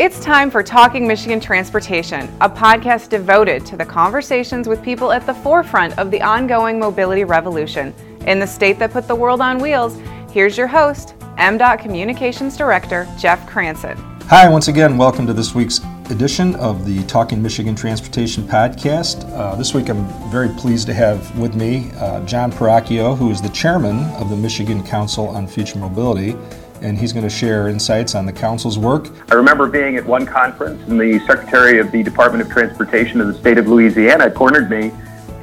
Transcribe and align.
It's 0.00 0.18
time 0.18 0.50
for 0.50 0.62
Talking 0.62 1.06
Michigan 1.06 1.40
Transportation, 1.40 2.34
a 2.40 2.48
podcast 2.48 3.10
devoted 3.10 3.66
to 3.66 3.76
the 3.76 3.84
conversations 3.84 4.66
with 4.66 4.82
people 4.82 5.12
at 5.12 5.26
the 5.26 5.34
forefront 5.34 5.98
of 5.98 6.10
the 6.10 6.22
ongoing 6.22 6.78
mobility 6.78 7.24
revolution. 7.24 7.94
In 8.26 8.38
the 8.38 8.46
state 8.46 8.78
that 8.78 8.92
put 8.92 9.06
the 9.06 9.14
world 9.14 9.42
on 9.42 9.58
wheels, 9.58 9.98
here's 10.32 10.56
your 10.56 10.68
host, 10.68 11.18
MDOT 11.36 11.80
Communications 11.80 12.56
Director 12.56 13.06
Jeff 13.18 13.46
Cranson. 13.46 13.94
Hi, 14.22 14.48
once 14.48 14.68
again, 14.68 14.96
welcome 14.96 15.26
to 15.26 15.34
this 15.34 15.54
week's 15.54 15.80
edition 16.08 16.54
of 16.54 16.86
the 16.86 17.04
Talking 17.04 17.42
Michigan 17.42 17.74
Transportation 17.74 18.44
podcast. 18.44 19.30
Uh, 19.36 19.54
this 19.54 19.74
week 19.74 19.90
I'm 19.90 20.06
very 20.30 20.48
pleased 20.48 20.86
to 20.86 20.94
have 20.94 21.38
with 21.38 21.54
me 21.54 21.90
uh, 21.96 22.24
John 22.24 22.50
Peracchio, 22.50 23.18
who 23.18 23.30
is 23.30 23.42
the 23.42 23.50
chairman 23.50 24.04
of 24.14 24.30
the 24.30 24.36
Michigan 24.36 24.82
Council 24.82 25.28
on 25.28 25.46
Future 25.46 25.78
Mobility 25.78 26.38
and 26.82 26.98
he's 26.98 27.12
going 27.12 27.24
to 27.24 27.30
share 27.30 27.68
insights 27.68 28.14
on 28.14 28.26
the 28.26 28.32
council's 28.32 28.78
work. 28.78 29.08
I 29.30 29.34
remember 29.34 29.66
being 29.66 29.96
at 29.96 30.04
one 30.04 30.26
conference, 30.26 30.82
and 30.88 31.00
the 31.00 31.18
secretary 31.26 31.78
of 31.78 31.90
the 31.92 32.02
Department 32.02 32.42
of 32.42 32.50
Transportation 32.50 33.20
of 33.20 33.28
the 33.28 33.34
state 33.34 33.58
of 33.58 33.68
Louisiana 33.68 34.30
cornered 34.30 34.70
me 34.70 34.92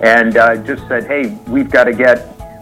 and 0.01 0.37
uh, 0.37 0.57
just 0.57 0.87
said, 0.87 1.05
"Hey, 1.05 1.37
we've 1.47 1.69
got 1.69 1.85
to 1.85 1.93
get 1.93 2.19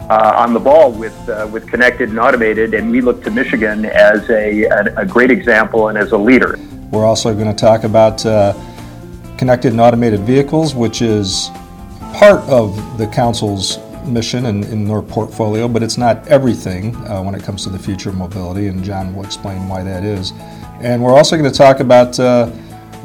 uh, 0.08 0.34
on 0.36 0.52
the 0.52 0.60
ball 0.60 0.92
with 0.92 1.16
uh, 1.28 1.48
with 1.52 1.66
connected 1.68 2.08
and 2.08 2.18
automated," 2.18 2.74
and 2.74 2.90
we 2.90 3.00
look 3.00 3.22
to 3.24 3.30
Michigan 3.30 3.84
as 3.84 4.28
a, 4.30 4.64
a, 4.64 5.00
a 5.00 5.06
great 5.06 5.30
example 5.30 5.88
and 5.88 5.98
as 5.98 6.12
a 6.12 6.18
leader. 6.18 6.58
We're 6.90 7.04
also 7.04 7.34
going 7.34 7.48
to 7.48 7.54
talk 7.54 7.84
about 7.84 8.24
uh, 8.24 8.54
connected 9.36 9.72
and 9.72 9.80
automated 9.80 10.20
vehicles, 10.20 10.74
which 10.74 11.02
is 11.02 11.50
part 12.14 12.40
of 12.48 12.96
the 12.96 13.06
council's 13.08 13.78
mission 14.06 14.46
in, 14.46 14.64
in 14.64 14.84
their 14.84 15.02
portfolio, 15.02 15.68
but 15.68 15.82
it's 15.82 15.98
not 15.98 16.26
everything 16.28 16.94
uh, 16.96 17.22
when 17.22 17.34
it 17.34 17.42
comes 17.42 17.64
to 17.64 17.70
the 17.70 17.78
future 17.78 18.10
of 18.10 18.16
mobility, 18.16 18.68
and 18.68 18.82
John 18.82 19.14
will 19.14 19.24
explain 19.24 19.68
why 19.68 19.82
that 19.82 20.04
is. 20.04 20.32
And 20.80 21.02
we're 21.02 21.16
also 21.16 21.36
going 21.36 21.50
to 21.50 21.56
talk 21.56 21.80
about 21.80 22.18
uh, 22.20 22.46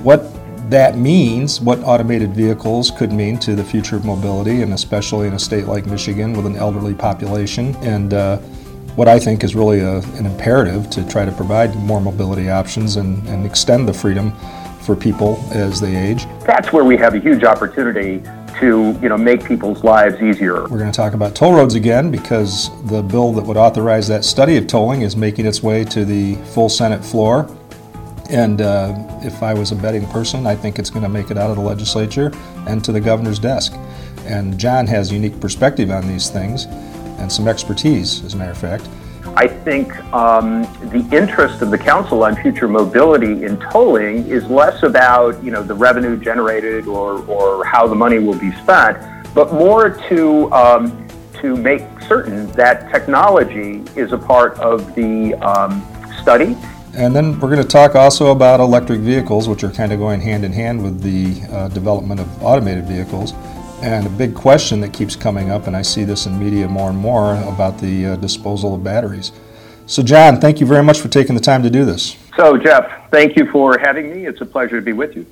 what 0.03 0.29
that 0.69 0.97
means, 0.97 1.59
what 1.59 1.79
automated 1.83 2.33
vehicles 2.33 2.91
could 2.91 3.11
mean 3.11 3.37
to 3.39 3.55
the 3.55 3.63
future 3.63 3.95
of 3.97 4.05
mobility, 4.05 4.61
and 4.61 4.73
especially 4.73 5.27
in 5.27 5.33
a 5.33 5.39
state 5.39 5.65
like 5.65 5.85
Michigan 5.85 6.33
with 6.33 6.45
an 6.45 6.55
elderly 6.55 6.93
population, 6.93 7.75
and 7.77 8.13
uh, 8.13 8.37
what 8.95 9.07
I 9.07 9.19
think 9.19 9.43
is 9.43 9.55
really 9.55 9.79
a, 9.79 9.99
an 9.99 10.25
imperative 10.25 10.89
to 10.91 11.07
try 11.07 11.25
to 11.25 11.31
provide 11.31 11.75
more 11.75 12.01
mobility 12.01 12.49
options 12.49 12.97
and, 12.97 13.25
and 13.27 13.45
extend 13.45 13.87
the 13.87 13.93
freedom 13.93 14.33
for 14.81 14.95
people 14.95 15.37
as 15.51 15.79
they 15.79 15.95
age. 15.95 16.25
That's 16.45 16.73
where 16.73 16.83
we 16.83 16.97
have 16.97 17.15
a 17.15 17.19
huge 17.19 17.43
opportunity 17.43 18.23
to 18.61 18.97
you 19.01 19.09
know 19.09 19.17
make 19.17 19.43
people's 19.43 19.83
lives 19.83 20.21
easier. 20.21 20.61
We're 20.61 20.79
going 20.79 20.91
to 20.91 20.95
talk 20.95 21.13
about 21.13 21.35
toll 21.35 21.53
roads 21.53 21.75
again 21.75 22.11
because 22.11 22.69
the 22.85 23.01
bill 23.01 23.33
that 23.33 23.43
would 23.43 23.57
authorize 23.57 24.07
that 24.07 24.23
study 24.23 24.55
of 24.55 24.67
tolling 24.67 25.01
is 25.01 25.17
making 25.17 25.45
its 25.45 25.61
way 25.61 25.83
to 25.85 26.05
the 26.05 26.35
full 26.53 26.69
Senate 26.69 27.03
floor. 27.03 27.49
And 28.29 28.61
uh, 28.61 28.95
if 29.23 29.43
I 29.43 29.53
was 29.53 29.71
a 29.71 29.75
betting 29.75 30.07
person, 30.07 30.47
I 30.47 30.55
think 30.55 30.79
it's 30.79 30.89
going 30.89 31.03
to 31.03 31.09
make 31.09 31.31
it 31.31 31.37
out 31.37 31.49
of 31.49 31.57
the 31.57 31.63
legislature 31.63 32.31
and 32.67 32.81
to 32.85 32.93
the 32.93 33.01
governor's 33.01 33.39
desk. 33.39 33.73
And 34.25 34.57
John 34.57 34.87
has 34.87 35.11
unique 35.11 35.37
perspective 35.41 35.91
on 35.91 36.07
these 36.07 36.29
things 36.29 36.65
and 37.19 37.29
some 37.29 37.47
expertise, 37.47 38.23
as 38.23 38.35
a 38.35 38.37
matter 38.37 38.51
of 38.51 38.57
fact. 38.57 38.87
I 39.35 39.47
think 39.47 39.97
um, 40.13 40.63
the 40.89 41.07
interest 41.11 41.61
of 41.61 41.71
the 41.71 41.77
council 41.77 42.23
on 42.23 42.35
future 42.35 42.67
mobility 42.67 43.45
in 43.45 43.57
tolling 43.59 44.27
is 44.27 44.43
less 44.45 44.83
about 44.83 45.41
you 45.43 45.51
know 45.51 45.63
the 45.63 45.73
revenue 45.73 46.17
generated 46.17 46.87
or, 46.87 47.23
or 47.27 47.63
how 47.63 47.87
the 47.87 47.95
money 47.95 48.19
will 48.19 48.37
be 48.37 48.51
spent, 48.57 48.97
but 49.33 49.53
more 49.53 49.89
to 50.09 50.51
um, 50.51 51.07
to 51.41 51.55
make 51.55 51.83
certain 52.07 52.51
that 52.51 52.91
technology 52.91 53.83
is 53.95 54.11
a 54.11 54.17
part 54.17 54.59
of 54.59 54.93
the 54.95 55.33
um, 55.35 55.81
study. 56.21 56.57
And 56.93 57.15
then 57.15 57.39
we're 57.39 57.49
going 57.49 57.61
to 57.61 57.67
talk 57.67 57.95
also 57.95 58.31
about 58.31 58.59
electric 58.59 58.99
vehicles, 58.99 59.47
which 59.47 59.63
are 59.63 59.71
kind 59.71 59.93
of 59.93 59.99
going 59.99 60.19
hand 60.19 60.43
in 60.43 60.51
hand 60.51 60.83
with 60.83 61.01
the 61.01 61.41
uh, 61.49 61.69
development 61.69 62.19
of 62.19 62.43
automated 62.43 62.85
vehicles. 62.85 63.33
And 63.81 64.05
a 64.05 64.09
big 64.11 64.35
question 64.35 64.79
that 64.81 64.93
keeps 64.93 65.15
coming 65.15 65.49
up, 65.49 65.65
and 65.65 65.75
I 65.75 65.81
see 65.81 66.03
this 66.03 66.27
in 66.27 66.37
media 66.37 66.67
more 66.67 66.91
and 66.91 66.97
more, 66.97 67.33
about 67.43 67.79
the 67.79 68.05
uh, 68.05 68.15
disposal 68.17 68.75
of 68.75 68.83
batteries. 68.83 69.31
So, 69.87 70.03
John, 70.03 70.39
thank 70.39 70.59
you 70.59 70.67
very 70.67 70.83
much 70.83 70.99
for 70.99 71.07
taking 71.07 71.33
the 71.33 71.41
time 71.41 71.63
to 71.63 71.69
do 71.71 71.83
this. 71.83 72.15
So, 72.37 72.57
Jeff, 72.57 73.09
thank 73.09 73.35
you 73.35 73.49
for 73.51 73.79
having 73.79 74.11
me. 74.11 74.27
It's 74.27 74.39
a 74.39 74.45
pleasure 74.45 74.75
to 74.79 74.85
be 74.85 74.93
with 74.93 75.15
you. 75.15 75.25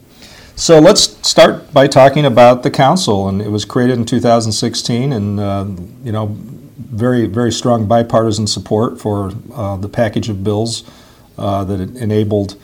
So, 0.56 0.80
let's 0.80 1.16
start 1.28 1.72
by 1.72 1.86
talking 1.86 2.26
about 2.26 2.64
the 2.64 2.72
council. 2.72 3.30
And 3.30 3.40
it 3.40 3.50
was 3.50 3.66
created 3.66 4.00
in 4.00 4.06
2016, 4.06 5.14
and, 5.14 5.40
uh, 5.40 5.66
you 6.04 6.12
know, 6.12 6.36
very, 6.80 7.28
very 7.28 7.52
strong 7.52 7.88
bipartisan 7.88 8.48
support 8.48 9.00
for 9.00 9.32
uh, 9.54 9.78
the 9.78 9.90
package 9.90 10.28
of 10.28 10.44
bills 10.44 10.90
uh, 11.38 11.64
that 11.66 11.80
enabled 11.80 12.60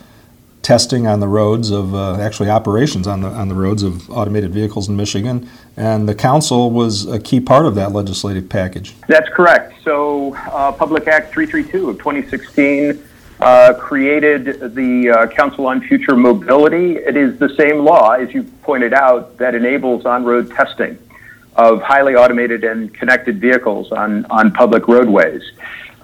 testing 0.65 1.05
on 1.05 1.19
the 1.19 1.27
roads 1.27 1.69
of 1.69 1.93
uh, 1.93 2.15
actually 2.15 2.49
operations 2.49 3.05
on 3.05 3.21
the 3.21 3.29
on 3.29 3.49
the 3.49 3.53
roads 3.53 3.83
of 3.83 4.09
automated 4.09 4.51
vehicles 4.51 4.89
in 4.89 4.97
Michigan, 4.97 5.47
and 5.77 6.09
the 6.09 6.15
council 6.15 6.71
was 6.71 7.05
a 7.05 7.19
key 7.19 7.39
part 7.39 7.67
of 7.67 7.75
that 7.75 7.91
legislative 7.91 8.49
package. 8.49 8.95
That's 9.07 9.29
correct. 9.29 9.73
So, 9.83 10.33
uh, 10.35 10.71
Public 10.71 11.07
Act 11.07 11.31
332 11.31 11.91
of 11.91 11.97
2016 11.99 12.99
uh, 13.39 13.73
created 13.77 14.73
the 14.73 15.11
uh, 15.11 15.27
Council 15.27 15.67
on 15.67 15.81
Future 15.81 16.15
Mobility. 16.15 16.95
It 16.95 17.15
is 17.15 17.37
the 17.37 17.49
same 17.49 17.85
law, 17.85 18.13
as 18.13 18.33
you 18.33 18.41
pointed 18.63 18.93
out, 18.93 19.37
that 19.37 19.53
enables 19.53 20.03
on-road 20.03 20.49
testing 20.51 20.97
of 21.57 21.79
highly 21.83 22.15
automated 22.15 22.63
and 22.63 22.91
connected 22.91 23.39
vehicles 23.39 23.91
on 23.91 24.25
on 24.31 24.51
public 24.51 24.87
roadways. 24.87 25.43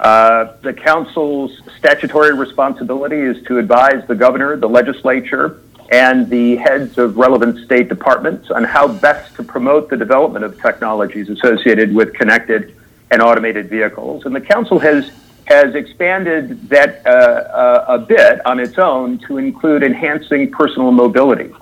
Uh, 0.02 0.54
the 0.62 0.74
council's 0.74 1.62
statutory 1.78 2.34
responsibility 2.34 3.20
is 3.20 3.42
to 3.44 3.60
advise 3.60 4.06
the 4.08 4.16
governor, 4.16 4.58
the 4.58 4.68
legislature, 4.68 5.62
and 5.92 6.28
the 6.30 6.56
heads 6.56 6.98
of 6.98 7.18
relevant 7.18 7.64
state 7.66 7.88
departments 7.88 8.50
on 8.50 8.64
how 8.64 8.88
best 8.88 9.36
to 9.36 9.44
promote 9.44 9.90
the 9.90 9.98
development 9.98 10.44
of 10.44 10.60
technologies 10.60 11.30
associated 11.30 11.94
with 11.94 12.14
connected 12.14 12.76
and 13.12 13.22
automated 13.22 13.70
vehicles. 13.70 14.26
And 14.26 14.34
the 14.34 14.42
council 14.42 14.80
has 14.80 15.12
has 15.46 15.76
expanded 15.76 16.70
that 16.70 17.06
uh, 17.06 17.10
uh, 17.10 17.86
a 17.90 18.00
bit 18.00 18.44
on 18.46 18.60
its 18.60 18.78
own 18.78 19.20
to 19.20 19.38
include 19.38 19.84
enhancing 19.84 20.50
personal 20.50 20.92
mobility 20.92 21.54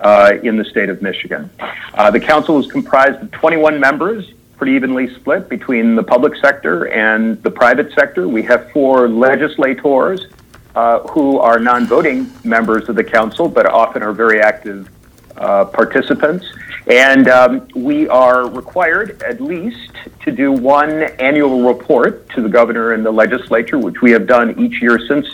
uh, 0.00 0.32
in 0.42 0.56
the 0.56 0.64
state 0.64 0.88
of 0.88 1.00
Michigan. 1.00 1.48
Uh, 1.94 2.10
the 2.10 2.18
council 2.18 2.58
is 2.58 2.66
comprised 2.70 3.22
of 3.22 3.30
21 3.30 3.78
members 3.78 4.32
pretty 4.56 4.72
evenly 4.72 5.14
split 5.14 5.48
between 5.48 5.94
the 5.94 6.02
public 6.02 6.34
sector 6.36 6.88
and 6.88 7.42
the 7.42 7.50
private 7.50 7.92
sector. 7.92 8.28
We 8.28 8.42
have 8.44 8.70
four 8.72 9.08
legislators 9.08 10.26
uh, 10.74 11.00
who 11.08 11.38
are 11.38 11.58
non 11.58 11.86
voting 11.86 12.30
members 12.44 12.88
of 12.88 12.96
the 12.96 13.04
council, 13.04 13.48
but 13.48 13.66
often 13.66 14.02
are 14.02 14.12
very 14.12 14.40
active 14.40 14.88
uh, 15.36 15.64
participants. 15.66 16.46
And 16.86 17.28
um, 17.28 17.68
we 17.74 18.08
are 18.08 18.48
required 18.48 19.22
at 19.22 19.40
least 19.40 19.92
to 20.20 20.30
do 20.30 20.52
one 20.52 21.02
annual 21.18 21.62
report 21.72 22.28
to 22.30 22.42
the 22.42 22.48
governor 22.48 22.92
and 22.92 23.04
the 23.04 23.10
legislature, 23.10 23.78
which 23.78 24.00
we 24.00 24.12
have 24.12 24.26
done 24.26 24.58
each 24.58 24.80
year 24.80 24.98
since 24.98 25.26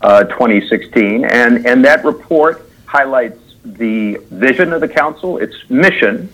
uh, 0.00 0.24
2016. 0.24 1.24
And, 1.24 1.66
and 1.66 1.84
that 1.84 2.04
report 2.04 2.68
highlights 2.86 3.40
the 3.64 4.16
vision 4.30 4.72
of 4.72 4.80
the 4.80 4.88
council, 4.88 5.38
its 5.38 5.54
mission, 5.68 6.32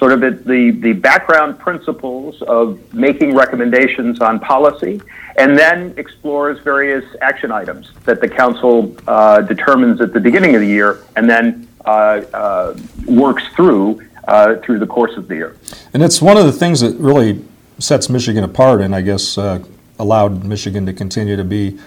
sort 0.00 0.12
of 0.12 0.20
the, 0.20 0.70
the 0.80 0.94
background 0.94 1.58
principles 1.58 2.40
of 2.42 2.80
making 2.94 3.34
recommendations 3.34 4.20
on 4.22 4.40
policy, 4.40 4.98
and 5.36 5.58
then 5.58 5.92
explores 5.98 6.58
various 6.60 7.04
action 7.20 7.52
items 7.52 7.92
that 8.06 8.22
the 8.22 8.28
council 8.28 8.96
uh, 9.06 9.42
determines 9.42 10.00
at 10.00 10.14
the 10.14 10.18
beginning 10.18 10.54
of 10.54 10.62
the 10.62 10.66
year 10.66 11.04
and 11.16 11.28
then 11.28 11.68
uh, 11.84 11.90
uh, 12.32 12.76
works 13.06 13.46
through 13.54 14.00
uh, 14.26 14.56
through 14.62 14.78
the 14.78 14.86
course 14.86 15.16
of 15.18 15.28
the 15.28 15.34
year. 15.34 15.56
And 15.92 16.02
it's 16.02 16.22
one 16.22 16.38
of 16.38 16.46
the 16.46 16.52
things 16.52 16.80
that 16.80 16.96
really 16.96 17.44
sets 17.78 18.08
Michigan 18.08 18.42
apart, 18.42 18.80
and 18.80 18.94
I 18.94 19.02
guess 19.02 19.36
uh, 19.36 19.62
allowed 19.98 20.44
Michigan 20.44 20.86
to 20.86 20.94
continue 20.94 21.36
to 21.36 21.44
be 21.44 21.78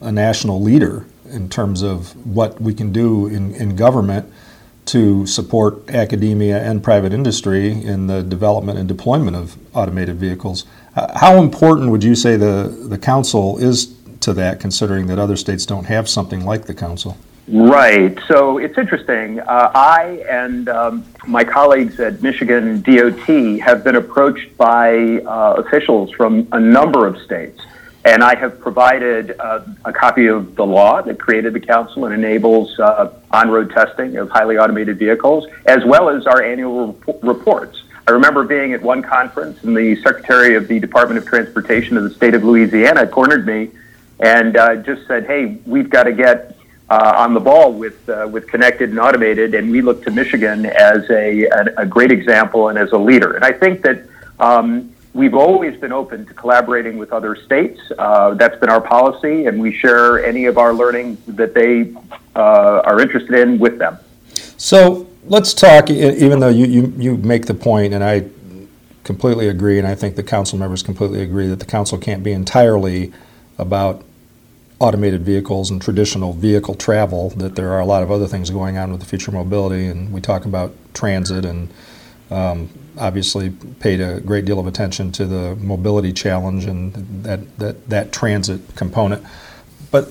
a 0.00 0.12
national 0.12 0.60
leader 0.60 1.06
in 1.30 1.48
terms 1.48 1.80
of 1.80 2.14
what 2.26 2.60
we 2.60 2.74
can 2.74 2.92
do 2.92 3.26
in, 3.28 3.54
in 3.54 3.76
government 3.76 4.30
to 4.86 5.26
support 5.26 5.88
academia 5.90 6.62
and 6.62 6.82
private 6.82 7.12
industry 7.12 7.70
in 7.70 8.08
the 8.08 8.22
development 8.22 8.78
and 8.78 8.88
deployment 8.88 9.36
of 9.36 9.56
automated 9.74 10.16
vehicles. 10.16 10.64
How 10.94 11.40
important 11.40 11.90
would 11.90 12.04
you 12.04 12.14
say 12.14 12.36
the, 12.36 12.64
the 12.88 12.98
council 12.98 13.58
is 13.58 13.94
to 14.20 14.32
that, 14.34 14.60
considering 14.60 15.06
that 15.06 15.18
other 15.18 15.36
states 15.36 15.66
don't 15.66 15.84
have 15.84 16.08
something 16.08 16.44
like 16.44 16.66
the 16.66 16.74
council? 16.74 17.16
Right. 17.48 18.16
So 18.28 18.58
it's 18.58 18.78
interesting. 18.78 19.40
Uh, 19.40 19.70
I 19.74 20.24
and 20.30 20.68
um, 20.68 21.04
my 21.26 21.42
colleagues 21.42 21.98
at 21.98 22.22
Michigan 22.22 22.82
DOT 22.82 23.60
have 23.60 23.82
been 23.82 23.96
approached 23.96 24.56
by 24.56 25.18
uh, 25.18 25.54
officials 25.58 26.12
from 26.12 26.46
a 26.52 26.60
number 26.60 27.06
of 27.06 27.20
states 27.22 27.60
and 28.04 28.22
I 28.22 28.34
have 28.34 28.58
provided 28.60 29.36
uh, 29.38 29.60
a 29.84 29.92
copy 29.92 30.26
of 30.26 30.56
the 30.56 30.66
law 30.66 31.02
that 31.02 31.20
created 31.20 31.52
the 31.52 31.60
council 31.60 32.04
and 32.04 32.14
enables 32.14 32.78
uh, 32.78 33.12
on 33.30 33.50
road 33.50 33.70
testing 33.70 34.16
of 34.16 34.28
highly 34.28 34.58
automated 34.58 34.98
vehicles, 34.98 35.46
as 35.66 35.84
well 35.84 36.08
as 36.08 36.26
our 36.26 36.42
annual 36.42 36.98
rep- 37.06 37.22
reports. 37.22 37.82
I 38.08 38.10
remember 38.10 38.42
being 38.42 38.72
at 38.72 38.82
one 38.82 39.02
conference, 39.02 39.62
and 39.62 39.76
the 39.76 39.94
Secretary 40.02 40.56
of 40.56 40.66
the 40.66 40.80
Department 40.80 41.18
of 41.18 41.26
Transportation 41.26 41.96
of 41.96 42.02
the 42.02 42.10
state 42.10 42.34
of 42.34 42.42
Louisiana 42.42 43.06
cornered 43.06 43.46
me 43.46 43.70
and 44.18 44.56
uh, 44.56 44.76
just 44.76 45.06
said, 45.06 45.26
Hey, 45.26 45.58
we've 45.64 45.88
got 45.88 46.04
to 46.04 46.12
get 46.12 46.56
uh, 46.90 47.14
on 47.16 47.32
the 47.32 47.40
ball 47.40 47.72
with 47.72 48.06
uh, 48.08 48.28
with 48.30 48.48
connected 48.48 48.90
and 48.90 48.98
automated, 48.98 49.54
and 49.54 49.70
we 49.70 49.80
look 49.80 50.02
to 50.04 50.10
Michigan 50.10 50.66
as 50.66 51.08
a, 51.10 51.44
a, 51.44 51.64
a 51.78 51.86
great 51.86 52.10
example 52.10 52.68
and 52.68 52.78
as 52.78 52.90
a 52.92 52.98
leader. 52.98 53.32
And 53.34 53.44
I 53.44 53.52
think 53.52 53.82
that 53.82 54.04
um, 54.40 54.92
we've 55.14 55.34
always 55.34 55.78
been 55.78 55.92
open 55.92 56.26
to 56.26 56.34
collaborating 56.34 56.96
with 56.96 57.12
other 57.12 57.36
states. 57.36 57.80
Uh, 57.98 58.34
that's 58.34 58.58
been 58.58 58.70
our 58.70 58.80
policy, 58.80 59.46
and 59.46 59.60
we 59.60 59.72
share 59.72 60.24
any 60.24 60.46
of 60.46 60.58
our 60.58 60.72
learning 60.72 61.18
that 61.26 61.54
they 61.54 61.92
uh, 62.34 62.82
are 62.84 63.00
interested 63.00 63.34
in 63.34 63.58
with 63.58 63.78
them. 63.78 63.98
So 64.56 65.08
let's 65.24 65.54
talk. 65.54 65.90
Even 65.90 66.40
though 66.40 66.48
you, 66.48 66.66
you 66.66 66.94
you 66.96 67.16
make 67.16 67.46
the 67.46 67.54
point, 67.54 67.92
and 67.94 68.02
I 68.02 68.26
completely 69.04 69.48
agree, 69.48 69.78
and 69.78 69.86
I 69.86 69.94
think 69.94 70.16
the 70.16 70.22
council 70.22 70.58
members 70.58 70.82
completely 70.82 71.22
agree 71.22 71.48
that 71.48 71.60
the 71.60 71.66
council 71.66 71.98
can't 71.98 72.22
be 72.22 72.32
entirely 72.32 73.12
about 73.58 74.04
automated 74.78 75.22
vehicles 75.22 75.70
and 75.70 75.80
traditional 75.80 76.32
vehicle 76.32 76.74
travel, 76.74 77.30
that 77.30 77.54
there 77.54 77.72
are 77.72 77.80
a 77.80 77.84
lot 77.84 78.02
of 78.02 78.10
other 78.10 78.26
things 78.26 78.50
going 78.50 78.76
on 78.76 78.90
with 78.90 79.00
the 79.00 79.06
future 79.06 79.30
mobility, 79.30 79.86
and 79.86 80.12
we 80.12 80.20
talk 80.20 80.44
about 80.44 80.74
transit 80.92 81.44
and 81.44 81.68
um, 82.30 82.68
obviously 82.98 83.50
paid 83.80 84.00
a 84.00 84.20
great 84.20 84.44
deal 84.44 84.58
of 84.58 84.66
attention 84.66 85.12
to 85.12 85.26
the 85.26 85.56
mobility 85.56 86.12
challenge 86.12 86.64
and 86.64 86.92
that, 87.24 87.58
that, 87.58 87.88
that 87.88 88.12
transit 88.12 88.60
component. 88.76 89.24
But 89.90 90.08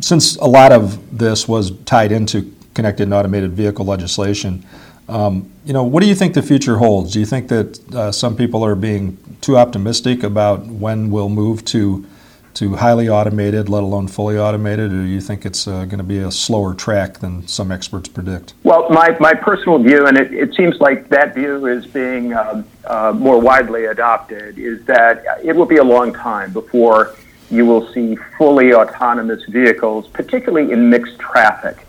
since 0.00 0.36
a 0.36 0.46
lot 0.46 0.72
of 0.72 1.16
this 1.16 1.46
was 1.46 1.72
tied 1.84 2.12
into 2.12 2.52
connected 2.74 3.04
and 3.04 3.14
automated 3.14 3.52
vehicle 3.52 3.84
legislation, 3.84 4.64
um, 5.08 5.50
you 5.64 5.72
know, 5.72 5.84
what 5.84 6.02
do 6.02 6.08
you 6.08 6.14
think 6.14 6.34
the 6.34 6.42
future 6.42 6.76
holds? 6.76 7.12
Do 7.12 7.20
you 7.20 7.26
think 7.26 7.48
that 7.48 7.94
uh, 7.94 8.12
some 8.12 8.36
people 8.36 8.64
are 8.64 8.74
being 8.74 9.18
too 9.40 9.56
optimistic 9.56 10.22
about 10.22 10.66
when 10.66 11.10
we'll 11.10 11.28
move 11.28 11.64
to 11.66 12.06
to 12.54 12.76
highly 12.76 13.08
automated, 13.08 13.68
let 13.68 13.82
alone 13.82 14.08
fully 14.08 14.38
automated, 14.38 14.92
or 14.92 14.96
do 14.96 15.02
you 15.02 15.20
think 15.20 15.46
it's 15.46 15.66
uh, 15.66 15.84
going 15.84 15.98
to 15.98 16.04
be 16.04 16.18
a 16.18 16.30
slower 16.30 16.74
track 16.74 17.18
than 17.18 17.46
some 17.48 17.72
experts 17.72 18.08
predict? 18.08 18.54
Well, 18.62 18.88
my, 18.90 19.16
my 19.20 19.34
personal 19.34 19.78
view, 19.78 20.06
and 20.06 20.16
it, 20.16 20.32
it 20.32 20.54
seems 20.54 20.78
like 20.80 21.08
that 21.08 21.34
view 21.34 21.66
is 21.66 21.86
being 21.86 22.34
um, 22.34 22.64
uh, 22.84 23.12
more 23.14 23.40
widely 23.40 23.86
adopted, 23.86 24.58
is 24.58 24.84
that 24.84 25.24
it 25.42 25.54
will 25.56 25.66
be 25.66 25.76
a 25.76 25.84
long 25.84 26.12
time 26.12 26.52
before 26.52 27.14
you 27.50 27.66
will 27.66 27.92
see 27.92 28.16
fully 28.38 28.72
autonomous 28.72 29.44
vehicles, 29.44 30.08
particularly 30.08 30.72
in 30.72 30.88
mixed 30.88 31.18
traffic 31.18 31.86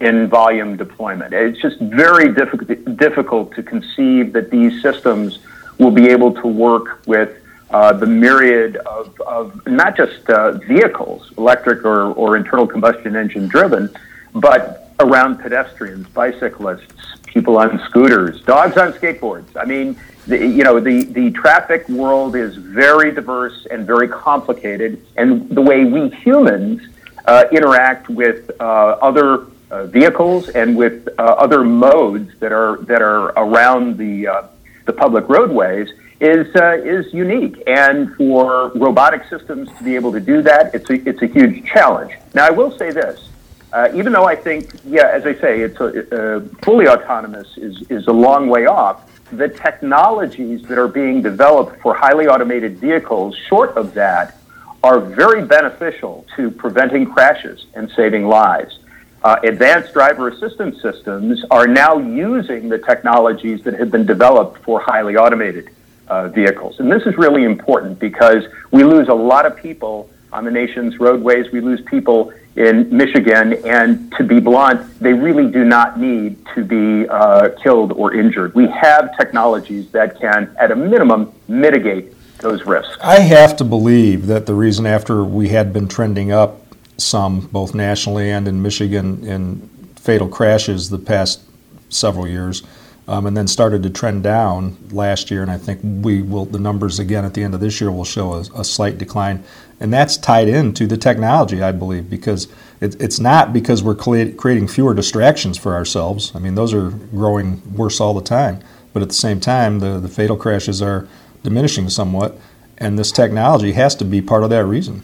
in 0.00 0.28
volume 0.28 0.76
deployment. 0.76 1.32
It's 1.32 1.60
just 1.60 1.78
very 1.80 2.32
difficult, 2.34 2.96
difficult 2.96 3.54
to 3.54 3.62
conceive 3.62 4.32
that 4.34 4.50
these 4.50 4.82
systems 4.82 5.38
will 5.78 5.90
be 5.90 6.08
able 6.08 6.32
to 6.32 6.46
work 6.46 7.06
with 7.06 7.42
uh, 7.70 7.92
the 7.92 8.06
myriad 8.06 8.76
of, 8.76 9.20
of 9.22 9.66
not 9.66 9.96
just 9.96 10.28
uh, 10.30 10.52
vehicles, 10.52 11.32
electric 11.36 11.84
or, 11.84 12.12
or 12.12 12.36
internal 12.36 12.66
combustion 12.66 13.16
engine 13.16 13.48
driven, 13.48 13.90
but 14.34 14.90
around 15.00 15.38
pedestrians, 15.38 16.06
bicyclists, 16.08 17.20
people 17.26 17.58
on 17.58 17.80
scooters, 17.88 18.40
dogs 18.42 18.76
on 18.76 18.92
skateboards. 18.92 19.48
I 19.56 19.64
mean, 19.64 19.96
the, 20.26 20.38
you 20.38 20.64
know, 20.64 20.80
the, 20.80 21.04
the 21.04 21.30
traffic 21.32 21.88
world 21.88 22.34
is 22.34 22.56
very 22.56 23.12
diverse 23.12 23.66
and 23.70 23.86
very 23.86 24.08
complicated, 24.08 25.04
and 25.16 25.48
the 25.50 25.62
way 25.62 25.84
we 25.84 26.08
humans 26.10 26.82
uh, 27.26 27.44
interact 27.52 28.08
with 28.08 28.50
uh, 28.60 28.64
other 28.64 29.46
uh, 29.70 29.86
vehicles 29.86 30.48
and 30.50 30.76
with 30.76 31.08
uh, 31.18 31.22
other 31.22 31.64
modes 31.64 32.32
that 32.38 32.52
are 32.52 32.78
that 32.82 33.02
are 33.02 33.26
around 33.36 33.98
the 33.98 34.26
uh, 34.26 34.42
the 34.84 34.92
public 34.92 35.28
roadways 35.28 35.88
is 36.20 36.54
uh, 36.56 36.78
is 36.82 37.12
unique. 37.12 37.62
And 37.66 38.14
for 38.16 38.72
robotic 38.74 39.24
systems 39.28 39.68
to 39.78 39.84
be 39.84 39.94
able 39.94 40.12
to 40.12 40.20
do 40.20 40.42
that, 40.42 40.74
it's 40.74 40.88
a, 40.90 41.08
it's 41.08 41.22
a 41.22 41.26
huge 41.26 41.64
challenge. 41.66 42.12
Now, 42.34 42.46
I 42.46 42.50
will 42.50 42.76
say 42.76 42.90
this. 42.90 43.28
Uh, 43.72 43.88
even 43.94 44.12
though 44.12 44.24
I 44.24 44.36
think, 44.36 44.70
yeah, 44.86 45.08
as 45.08 45.26
I 45.26 45.34
say, 45.34 45.60
it's 45.60 45.78
a, 45.80 46.36
uh, 46.36 46.40
fully 46.62 46.88
autonomous 46.88 47.58
is, 47.58 47.82
is 47.90 48.06
a 48.06 48.12
long 48.12 48.48
way 48.48 48.66
off, 48.66 49.10
the 49.32 49.48
technologies 49.48 50.62
that 50.62 50.78
are 50.78 50.88
being 50.88 51.20
developed 51.20 51.80
for 51.82 51.92
highly 51.92 52.26
automated 52.28 52.78
vehicles, 52.78 53.36
short 53.48 53.76
of 53.76 53.92
that, 53.94 54.38
are 54.82 55.00
very 55.00 55.44
beneficial 55.44 56.24
to 56.36 56.50
preventing 56.50 57.06
crashes 57.06 57.66
and 57.74 57.90
saving 57.90 58.28
lives. 58.28 58.78
Uh, 59.24 59.36
advanced 59.42 59.92
driver 59.92 60.28
assistance 60.28 60.80
systems 60.80 61.44
are 61.50 61.66
now 61.66 61.98
using 61.98 62.68
the 62.68 62.78
technologies 62.78 63.62
that 63.64 63.74
have 63.74 63.90
been 63.90 64.06
developed 64.06 64.62
for 64.62 64.78
highly 64.80 65.16
automated 65.16 65.68
uh, 66.08 66.28
vehicles. 66.28 66.80
And 66.80 66.90
this 66.90 67.02
is 67.04 67.16
really 67.16 67.44
important 67.44 67.98
because 67.98 68.44
we 68.70 68.84
lose 68.84 69.08
a 69.08 69.14
lot 69.14 69.46
of 69.46 69.56
people 69.56 70.10
on 70.32 70.44
the 70.44 70.50
nation's 70.50 70.98
roadways. 71.00 71.50
We 71.52 71.60
lose 71.60 71.80
people 71.82 72.32
in 72.56 72.94
Michigan, 72.94 73.54
and 73.66 74.12
to 74.16 74.24
be 74.24 74.40
blunt, 74.40 74.98
they 74.98 75.12
really 75.12 75.50
do 75.50 75.64
not 75.64 76.00
need 76.00 76.38
to 76.54 76.64
be 76.64 77.06
uh, 77.08 77.50
killed 77.62 77.92
or 77.92 78.14
injured. 78.14 78.54
We 78.54 78.66
have 78.68 79.16
technologies 79.16 79.90
that 79.90 80.18
can, 80.18 80.54
at 80.58 80.70
a 80.70 80.76
minimum, 80.76 81.32
mitigate 81.48 82.14
those 82.38 82.64
risks. 82.64 82.96
I 83.00 83.20
have 83.20 83.56
to 83.56 83.64
believe 83.64 84.26
that 84.26 84.46
the 84.46 84.54
reason 84.54 84.86
after 84.86 85.24
we 85.24 85.48
had 85.48 85.72
been 85.72 85.86
trending 85.86 86.32
up 86.32 86.62
some, 86.96 87.40
both 87.48 87.74
nationally 87.74 88.30
and 88.30 88.48
in 88.48 88.62
Michigan, 88.62 89.24
in 89.26 89.68
fatal 89.96 90.28
crashes 90.28 90.88
the 90.88 90.98
past 90.98 91.42
several 91.88 92.26
years, 92.26 92.62
um, 93.08 93.26
and 93.26 93.36
then 93.36 93.46
started 93.46 93.82
to 93.82 93.90
trend 93.90 94.22
down 94.22 94.76
last 94.90 95.30
year. 95.30 95.42
And 95.42 95.50
I 95.50 95.58
think 95.58 95.80
we 96.04 96.22
will 96.22 96.44
the 96.44 96.58
numbers 96.58 96.98
again 96.98 97.24
at 97.24 97.34
the 97.34 97.42
end 97.42 97.54
of 97.54 97.60
this 97.60 97.80
year 97.80 97.90
will 97.90 98.04
show 98.04 98.34
a, 98.34 98.40
a 98.56 98.64
slight 98.64 98.98
decline, 98.98 99.44
and 99.80 99.92
that's 99.92 100.16
tied 100.16 100.48
into 100.48 100.86
the 100.86 100.96
technology, 100.96 101.62
I 101.62 101.72
believe, 101.72 102.10
because 102.10 102.48
it, 102.80 103.00
it's 103.00 103.20
not 103.20 103.52
because 103.52 103.82
we're 103.82 103.94
creating 103.94 104.68
fewer 104.68 104.94
distractions 104.94 105.56
for 105.56 105.74
ourselves. 105.74 106.32
I 106.34 106.38
mean, 106.38 106.54
those 106.54 106.74
are 106.74 106.90
growing 106.90 107.62
worse 107.74 108.00
all 108.00 108.14
the 108.14 108.22
time, 108.22 108.60
but 108.92 109.02
at 109.02 109.08
the 109.08 109.14
same 109.14 109.40
time, 109.40 109.78
the 109.78 110.00
the 110.00 110.08
fatal 110.08 110.36
crashes 110.36 110.82
are 110.82 111.06
diminishing 111.42 111.88
somewhat, 111.88 112.36
and 112.78 112.98
this 112.98 113.12
technology 113.12 113.72
has 113.72 113.94
to 113.96 114.04
be 114.04 114.20
part 114.20 114.42
of 114.42 114.50
that 114.50 114.64
reason. 114.64 115.02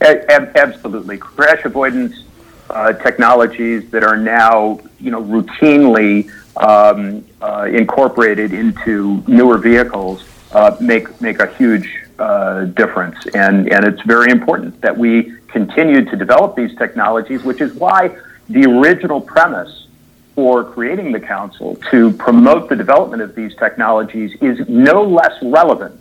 Absolutely, 0.00 1.16
crash 1.16 1.64
avoidance 1.64 2.24
uh, 2.70 2.92
technologies 2.92 3.90
that 3.90 4.04
are 4.04 4.16
now, 4.16 4.80
you 5.00 5.10
know, 5.10 5.22
routinely 5.22 6.30
um, 6.56 7.24
uh, 7.40 7.68
incorporated 7.70 8.52
into 8.52 9.22
newer 9.26 9.58
vehicles 9.58 10.24
uh, 10.52 10.76
make 10.80 11.20
make 11.20 11.40
a 11.40 11.52
huge 11.54 12.04
uh, 12.18 12.64
difference, 12.66 13.26
and 13.34 13.70
and 13.72 13.84
it's 13.84 14.02
very 14.02 14.30
important 14.30 14.80
that 14.80 14.96
we 14.96 15.34
continue 15.48 16.04
to 16.04 16.16
develop 16.16 16.56
these 16.56 16.76
technologies, 16.76 17.42
which 17.42 17.60
is 17.60 17.72
why 17.74 18.16
the 18.48 18.64
original 18.64 19.20
premise 19.20 19.86
for 20.34 20.64
creating 20.64 21.12
the 21.12 21.20
council 21.20 21.76
to 21.90 22.12
promote 22.12 22.68
the 22.68 22.76
development 22.76 23.22
of 23.22 23.34
these 23.34 23.54
technologies 23.56 24.36
is 24.40 24.68
no 24.68 25.02
less 25.02 25.32
relevant 25.42 26.00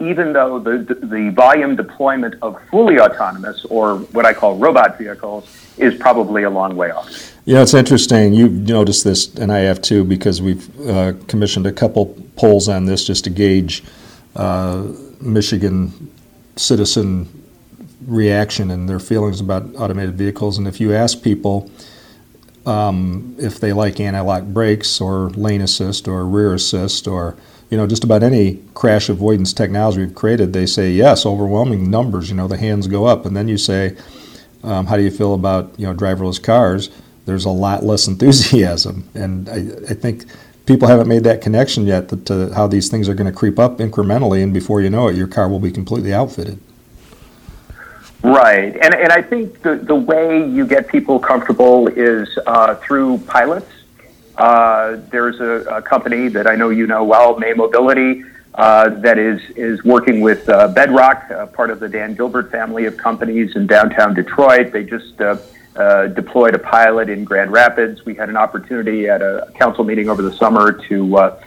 even 0.00 0.32
though 0.32 0.58
the, 0.58 0.78
the 1.02 1.30
volume 1.30 1.76
deployment 1.76 2.34
of 2.42 2.60
fully 2.68 2.98
autonomous 2.98 3.64
or 3.66 3.98
what 4.12 4.26
I 4.26 4.34
call 4.34 4.56
robot 4.56 4.98
vehicles 4.98 5.48
is 5.78 5.94
probably 5.94 6.42
a 6.42 6.50
long 6.50 6.76
way 6.76 6.90
off. 6.90 7.33
Yeah, 7.44 7.60
it's 7.62 7.74
interesting. 7.74 8.32
You've 8.32 8.52
noticed 8.52 9.04
this, 9.04 9.34
and 9.34 9.52
I 9.52 9.58
have 9.58 9.82
too, 9.82 10.04
because 10.04 10.40
we've 10.40 10.88
uh, 10.88 11.12
commissioned 11.28 11.66
a 11.66 11.72
couple 11.72 12.06
polls 12.36 12.68
on 12.68 12.86
this 12.86 13.06
just 13.06 13.24
to 13.24 13.30
gauge 13.30 13.84
uh, 14.34 14.88
Michigan 15.20 16.10
citizen 16.56 17.28
reaction 18.06 18.70
and 18.70 18.88
their 18.88 18.98
feelings 18.98 19.40
about 19.40 19.64
automated 19.76 20.14
vehicles. 20.16 20.56
And 20.56 20.66
if 20.66 20.80
you 20.80 20.94
ask 20.94 21.22
people 21.22 21.70
um, 22.66 23.36
if 23.38 23.60
they 23.60 23.72
like 23.72 24.00
anti-lock 24.00 24.44
brakes 24.44 25.00
or 25.00 25.30
lane 25.30 25.60
assist 25.60 26.08
or 26.08 26.24
rear 26.24 26.54
assist 26.54 27.06
or 27.06 27.36
you 27.70 27.78
know, 27.78 27.86
just 27.86 28.04
about 28.04 28.22
any 28.22 28.62
crash 28.74 29.08
avoidance 29.08 29.52
technology 29.52 30.00
we've 30.00 30.14
created, 30.14 30.52
they 30.52 30.66
say 30.66 30.92
yes, 30.92 31.26
overwhelming 31.26 31.90
numbers. 31.90 32.28
You 32.30 32.36
know, 32.36 32.46
the 32.46 32.58
hands 32.58 32.86
go 32.86 33.06
up, 33.06 33.26
and 33.26 33.36
then 33.36 33.48
you 33.48 33.58
say, 33.58 33.96
um, 34.62 34.86
how 34.86 34.96
do 34.96 35.02
you 35.02 35.10
feel 35.10 35.34
about 35.34 35.74
you 35.78 35.86
know 35.86 35.94
driverless 35.94 36.40
cars? 36.40 36.90
There's 37.26 37.44
a 37.44 37.50
lot 37.50 37.82
less 37.82 38.06
enthusiasm, 38.06 39.08
and 39.14 39.48
I, 39.48 39.90
I 39.90 39.94
think 39.94 40.26
people 40.66 40.88
haven't 40.88 41.08
made 41.08 41.24
that 41.24 41.40
connection 41.40 41.86
yet 41.86 42.08
to, 42.26 42.52
how 42.54 42.66
these 42.66 42.88
things 42.88 43.08
are 43.08 43.14
going 43.14 43.30
to 43.30 43.36
creep 43.36 43.58
up 43.58 43.78
incrementally, 43.78 44.42
and 44.42 44.52
before 44.52 44.80
you 44.80 44.90
know 44.90 45.08
it, 45.08 45.16
your 45.16 45.28
car 45.28 45.48
will 45.48 45.60
be 45.60 45.70
completely 45.70 46.12
outfitted. 46.12 46.58
Right, 48.22 48.74
and 48.74 48.94
and 48.94 49.12
I 49.12 49.20
think 49.20 49.62
the 49.62 49.76
the 49.76 49.94
way 49.94 50.48
you 50.48 50.66
get 50.66 50.88
people 50.88 51.18
comfortable 51.18 51.88
is 51.88 52.28
uh, 52.46 52.74
through 52.76 53.18
pilots 53.26 53.70
uh, 54.36 54.96
there's 55.10 55.40
a, 55.40 55.76
a, 55.76 55.82
company 55.82 56.28
that 56.28 56.46
I 56.48 56.56
know 56.56 56.70
you 56.70 56.86
know 56.86 57.04
well, 57.04 57.38
May 57.38 57.52
Mobility, 57.52 58.24
uh, 58.54 58.88
that 59.00 59.18
is 59.18 59.40
is 59.50 59.84
working 59.84 60.20
with 60.20 60.48
uh, 60.48 60.68
Bedrock, 60.68 61.30
uh, 61.30 61.46
part 61.46 61.70
of 61.70 61.78
the 61.80 61.88
Dan 61.88 62.14
Gilbert 62.14 62.50
family 62.50 62.84
of 62.86 62.96
companies 62.96 63.54
in 63.54 63.66
downtown 63.66 64.14
Detroit. 64.14 64.72
They 64.72 64.82
just 64.84 65.20
uh, 65.76 65.80
uh, 65.80 66.06
deployed 66.08 66.54
a 66.54 66.58
pilot 66.58 67.08
in 67.08 67.24
Grand 67.24 67.52
Rapids. 67.52 68.04
We 68.04 68.14
had 68.14 68.28
an 68.28 68.36
opportunity 68.36 69.08
at 69.08 69.22
a 69.22 69.50
council 69.54 69.84
meeting 69.84 70.08
over 70.08 70.22
the 70.22 70.32
summer 70.32 70.72
to 70.88 71.38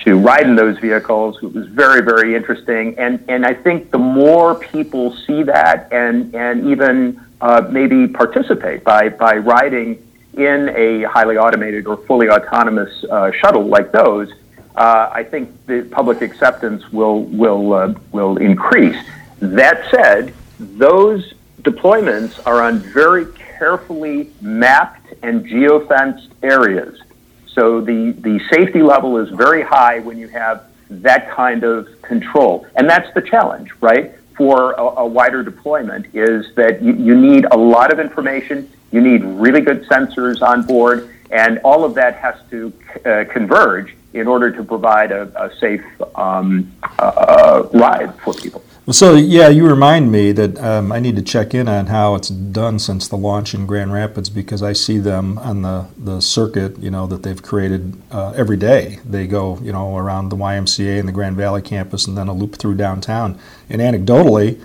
to 0.00 0.18
ride 0.18 0.46
in 0.46 0.56
those 0.56 0.76
vehicles. 0.78 1.38
It 1.42 1.54
was 1.54 1.66
very 1.68 2.02
very 2.02 2.34
interesting, 2.34 2.98
and 2.98 3.24
and 3.28 3.46
I 3.46 3.54
think 3.54 3.90
the 3.90 3.98
more 3.98 4.54
people 4.54 5.16
see 5.26 5.42
that, 5.44 5.92
and 5.92 6.34
and 6.34 6.66
even 6.68 7.20
uh, 7.44 7.66
maybe 7.70 8.08
participate 8.08 8.82
by, 8.84 9.10
by 9.10 9.36
riding 9.36 10.02
in 10.32 10.70
a 10.70 11.02
highly 11.02 11.36
automated 11.36 11.86
or 11.86 11.98
fully 12.06 12.28
autonomous 12.28 13.04
uh, 13.04 13.30
shuttle 13.32 13.64
like 13.64 13.92
those, 13.92 14.32
uh, 14.76 15.10
I 15.12 15.22
think 15.24 15.50
the 15.66 15.86
public 15.90 16.22
acceptance 16.22 16.90
will 16.90 17.24
will 17.24 17.74
uh, 17.74 17.94
will 18.12 18.38
increase. 18.38 18.96
That 19.40 19.88
said, 19.90 20.34
those 20.58 21.34
deployments 21.62 22.40
are 22.46 22.62
on 22.62 22.78
very 22.78 23.26
carefully 23.58 24.30
mapped 24.40 25.14
and 25.22 25.44
geofenced 25.46 26.28
areas. 26.42 27.00
So 27.46 27.80
the, 27.80 28.12
the 28.18 28.40
safety 28.52 28.82
level 28.82 29.18
is 29.18 29.28
very 29.30 29.62
high 29.62 30.00
when 30.00 30.18
you 30.18 30.28
have 30.28 30.64
that 30.90 31.30
kind 31.30 31.64
of 31.64 31.88
control. 32.02 32.66
And 32.76 32.88
that's 32.88 33.12
the 33.14 33.22
challenge, 33.22 33.70
right? 33.80 34.12
For 34.36 34.72
a, 34.72 34.82
a 34.82 35.06
wider 35.06 35.42
deployment 35.42 36.14
is 36.14 36.52
that 36.56 36.82
you, 36.82 36.94
you 36.94 37.14
need 37.18 37.46
a 37.50 37.56
lot 37.56 37.92
of 37.92 38.00
information, 38.00 38.70
you 38.90 39.00
need 39.00 39.24
really 39.24 39.60
good 39.60 39.84
sensors 39.84 40.42
on 40.42 40.66
board, 40.66 41.10
and 41.30 41.58
all 41.64 41.84
of 41.84 41.94
that 41.94 42.16
has 42.16 42.36
to 42.50 42.72
uh, 43.04 43.24
converge 43.32 43.96
in 44.12 44.26
order 44.28 44.50
to 44.50 44.62
provide 44.62 45.10
a, 45.10 45.22
a 45.40 45.54
safe 45.56 45.84
um, 46.16 46.70
uh, 46.98 47.64
ride 47.72 48.14
for 48.20 48.34
people. 48.34 48.62
Well, 48.86 48.92
so 48.92 49.14
yeah, 49.14 49.48
you 49.48 49.66
remind 49.66 50.12
me 50.12 50.32
that 50.32 50.62
um, 50.62 50.92
I 50.92 51.00
need 51.00 51.16
to 51.16 51.22
check 51.22 51.54
in 51.54 51.68
on 51.68 51.86
how 51.86 52.16
it's 52.16 52.28
done 52.28 52.78
since 52.78 53.08
the 53.08 53.16
launch 53.16 53.54
in 53.54 53.64
Grand 53.64 53.94
Rapids 53.94 54.28
because 54.28 54.62
I 54.62 54.74
see 54.74 54.98
them 54.98 55.38
on 55.38 55.62
the, 55.62 55.86
the 55.96 56.20
circuit, 56.20 56.78
you 56.78 56.90
know, 56.90 57.06
that 57.06 57.22
they've 57.22 57.42
created 57.42 57.96
uh, 58.10 58.32
every 58.36 58.58
day. 58.58 58.98
They 59.06 59.26
go, 59.26 59.58
you 59.62 59.72
know, 59.72 59.96
around 59.96 60.28
the 60.28 60.36
YMCA 60.36 60.98
and 60.98 61.08
the 61.08 61.12
Grand 61.12 61.34
Valley 61.34 61.62
campus 61.62 62.06
and 62.06 62.14
then 62.14 62.28
a 62.28 62.34
loop 62.34 62.56
through 62.56 62.74
downtown. 62.74 63.38
And 63.70 63.80
anecdotally, 63.80 64.62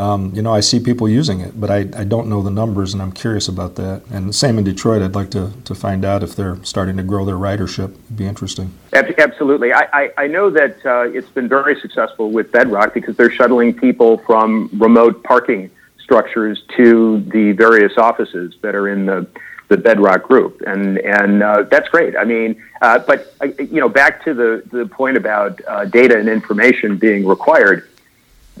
um, 0.00 0.34
you 0.34 0.40
know, 0.40 0.54
I 0.54 0.60
see 0.60 0.80
people 0.80 1.10
using 1.10 1.40
it, 1.40 1.60
but 1.60 1.70
I, 1.70 1.80
I 1.94 2.04
don't 2.04 2.28
know 2.28 2.42
the 2.42 2.50
numbers, 2.50 2.94
and 2.94 3.02
I'm 3.02 3.12
curious 3.12 3.48
about 3.48 3.74
that. 3.74 4.02
And 4.10 4.34
same 4.34 4.56
in 4.56 4.64
Detroit, 4.64 5.02
I'd 5.02 5.14
like 5.14 5.30
to, 5.32 5.52
to 5.66 5.74
find 5.74 6.06
out 6.06 6.22
if 6.22 6.34
they're 6.34 6.56
starting 6.64 6.96
to 6.96 7.02
grow 7.02 7.26
their 7.26 7.34
ridership. 7.34 7.90
It'd 7.90 8.16
be 8.16 8.26
interesting. 8.26 8.72
Absolutely. 8.94 9.74
I, 9.74 9.88
I, 9.92 10.12
I 10.16 10.26
know 10.26 10.48
that 10.48 10.86
uh, 10.86 11.02
it's 11.02 11.28
been 11.28 11.50
very 11.50 11.78
successful 11.78 12.30
with 12.30 12.50
Bedrock 12.50 12.94
because 12.94 13.14
they're 13.18 13.30
shuttling 13.30 13.74
people 13.74 14.16
from 14.18 14.70
remote 14.72 15.22
parking 15.22 15.70
structures 16.02 16.62
to 16.78 17.20
the 17.20 17.52
various 17.52 17.98
offices 17.98 18.54
that 18.62 18.74
are 18.74 18.88
in 18.88 19.04
the, 19.04 19.26
the 19.68 19.76
Bedrock 19.76 20.22
group, 20.22 20.62
and 20.66 20.98
and 20.98 21.42
uh, 21.42 21.62
that's 21.70 21.88
great. 21.90 22.16
I 22.16 22.24
mean, 22.24 22.60
uh, 22.82 22.98
but 22.98 23.32
uh, 23.40 23.48
you 23.58 23.80
know, 23.80 23.88
back 23.88 24.24
to 24.24 24.34
the 24.34 24.64
the 24.72 24.86
point 24.86 25.16
about 25.16 25.60
uh, 25.68 25.84
data 25.84 26.18
and 26.18 26.28
information 26.28 26.96
being 26.96 27.24
required 27.24 27.86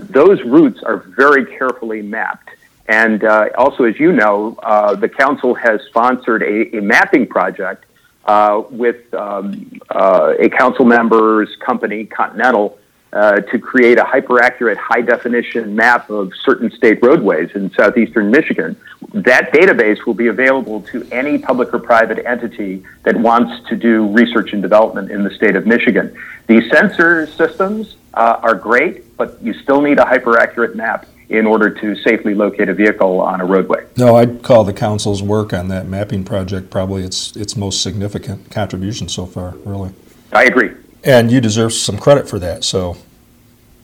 those 0.08 0.42
routes 0.42 0.82
are 0.82 0.98
very 0.98 1.46
carefully 1.46 2.02
mapped. 2.02 2.50
And 2.88 3.22
uh, 3.22 3.50
also, 3.56 3.84
as 3.84 4.00
you 4.00 4.12
know, 4.12 4.58
uh, 4.62 4.94
the 4.96 5.08
council 5.08 5.54
has 5.54 5.80
sponsored 5.82 6.42
a, 6.42 6.76
a 6.76 6.82
mapping 6.82 7.26
project 7.26 7.84
uh, 8.24 8.62
with 8.68 9.12
um, 9.14 9.80
uh, 9.88 10.34
a 10.38 10.48
council 10.48 10.84
member's 10.84 11.54
company, 11.56 12.04
Continental, 12.04 12.78
uh, 13.12 13.40
to 13.40 13.58
create 13.58 13.98
a 13.98 14.04
hyper 14.04 14.42
accurate, 14.42 14.78
high 14.78 15.00
definition 15.00 15.74
map 15.74 16.10
of 16.10 16.32
certain 16.44 16.70
state 16.70 17.02
roadways 17.02 17.50
in 17.54 17.70
southeastern 17.72 18.30
Michigan. 18.30 18.76
That 19.12 19.52
database 19.52 20.06
will 20.06 20.14
be 20.14 20.28
available 20.28 20.82
to 20.82 21.06
any 21.10 21.38
public 21.38 21.74
or 21.74 21.80
private 21.80 22.24
entity 22.24 22.84
that 23.02 23.16
wants 23.16 23.68
to 23.68 23.76
do 23.76 24.06
research 24.12 24.52
and 24.52 24.62
development 24.62 25.10
in 25.10 25.24
the 25.24 25.30
state 25.30 25.56
of 25.56 25.66
Michigan. 25.66 26.16
These 26.46 26.70
sensor 26.70 27.26
systems 27.26 27.96
uh, 28.14 28.38
are 28.42 28.54
great, 28.54 29.16
but 29.16 29.42
you 29.42 29.54
still 29.54 29.80
need 29.80 29.98
a 29.98 30.04
hyper 30.04 30.38
accurate 30.38 30.76
map 30.76 31.06
in 31.28 31.46
order 31.46 31.70
to 31.70 31.94
safely 32.02 32.34
locate 32.34 32.68
a 32.68 32.74
vehicle 32.74 33.20
on 33.20 33.40
a 33.40 33.44
roadway. 33.44 33.86
No, 33.96 34.16
I'd 34.16 34.42
call 34.42 34.64
the 34.64 34.72
council's 34.72 35.22
work 35.22 35.52
on 35.52 35.68
that 35.68 35.86
mapping 35.86 36.24
project 36.24 36.70
probably 36.70 37.04
its 37.04 37.36
its 37.36 37.56
most 37.56 37.82
significant 37.82 38.50
contribution 38.50 39.08
so 39.08 39.26
far, 39.26 39.54
really. 39.64 39.92
I 40.32 40.44
agree. 40.44 40.72
And 41.02 41.30
you 41.30 41.40
deserve 41.40 41.72
some 41.72 41.98
credit 41.98 42.28
for 42.28 42.38
that, 42.38 42.64
so 42.64 42.96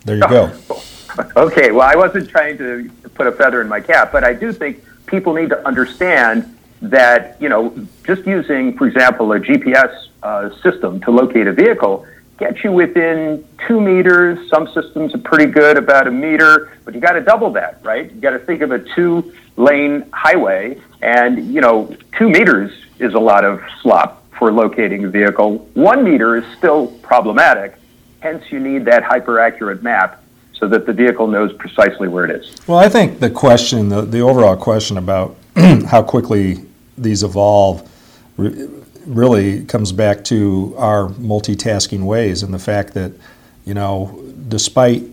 there 0.04 0.16
you 0.16 0.28
go. 0.28 0.52
okay, 1.36 1.72
well, 1.72 1.88
I 1.88 1.96
wasn't 1.96 2.28
trying 2.28 2.58
to 2.58 2.90
put 3.14 3.26
a 3.26 3.32
feather 3.32 3.60
in 3.60 3.68
my 3.68 3.80
cap, 3.80 4.12
but 4.12 4.22
I 4.22 4.34
do 4.34 4.52
think 4.52 4.84
people 5.06 5.32
need 5.32 5.48
to 5.50 5.66
understand 5.66 6.56
that, 6.82 7.40
you 7.40 7.48
know, 7.48 7.74
just 8.04 8.26
using, 8.26 8.76
for 8.76 8.86
example, 8.86 9.32
a 9.32 9.40
GPS 9.40 10.08
uh, 10.22 10.50
system 10.62 11.00
to 11.02 11.10
locate 11.10 11.46
a 11.46 11.52
vehicle 11.52 12.06
gets 12.38 12.62
you 12.62 12.72
within 12.72 13.46
two 13.66 13.80
meters. 13.80 14.50
Some 14.50 14.66
systems 14.68 15.14
are 15.14 15.18
pretty 15.18 15.50
good, 15.50 15.78
about 15.78 16.06
a 16.06 16.10
meter, 16.10 16.70
but 16.84 16.94
you 16.94 17.00
got 17.00 17.12
to 17.12 17.22
double 17.22 17.50
that, 17.52 17.80
right? 17.82 18.12
You 18.12 18.20
got 18.20 18.30
to 18.30 18.38
think 18.38 18.60
of 18.60 18.72
a 18.72 18.78
two 18.78 19.32
lane 19.56 20.04
highway, 20.12 20.80
and 21.00 21.52
you 21.52 21.60
know, 21.60 21.96
two 22.18 22.28
meters 22.28 22.72
is 22.98 23.14
a 23.14 23.18
lot 23.18 23.44
of 23.44 23.62
slop 23.80 24.22
for 24.38 24.52
locating 24.52 25.04
a 25.04 25.08
vehicle. 25.08 25.58
One 25.74 26.04
meter 26.04 26.36
is 26.36 26.44
still 26.56 26.88
problematic, 27.02 27.76
hence, 28.20 28.44
you 28.50 28.60
need 28.60 28.84
that 28.86 29.02
hyper 29.02 29.38
accurate 29.38 29.82
map 29.82 30.22
so 30.52 30.66
that 30.68 30.86
the 30.86 30.92
vehicle 30.92 31.26
knows 31.26 31.52
precisely 31.54 32.08
where 32.08 32.24
it 32.24 32.30
is. 32.30 32.56
Well, 32.66 32.78
I 32.78 32.88
think 32.88 33.20
the 33.20 33.30
question, 33.30 33.88
the, 33.88 34.02
the 34.02 34.20
overall 34.20 34.56
question 34.56 34.96
about 34.96 35.36
how 35.86 36.02
quickly 36.02 36.64
these 36.96 37.22
evolve, 37.22 37.88
really 38.36 39.64
comes 39.64 39.92
back 39.92 40.24
to 40.24 40.74
our 40.76 41.08
multitasking 41.10 42.02
ways 42.02 42.42
and 42.42 42.52
the 42.52 42.58
fact 42.58 42.94
that, 42.94 43.12
you 43.64 43.74
know, 43.74 44.20
despite 44.48 45.04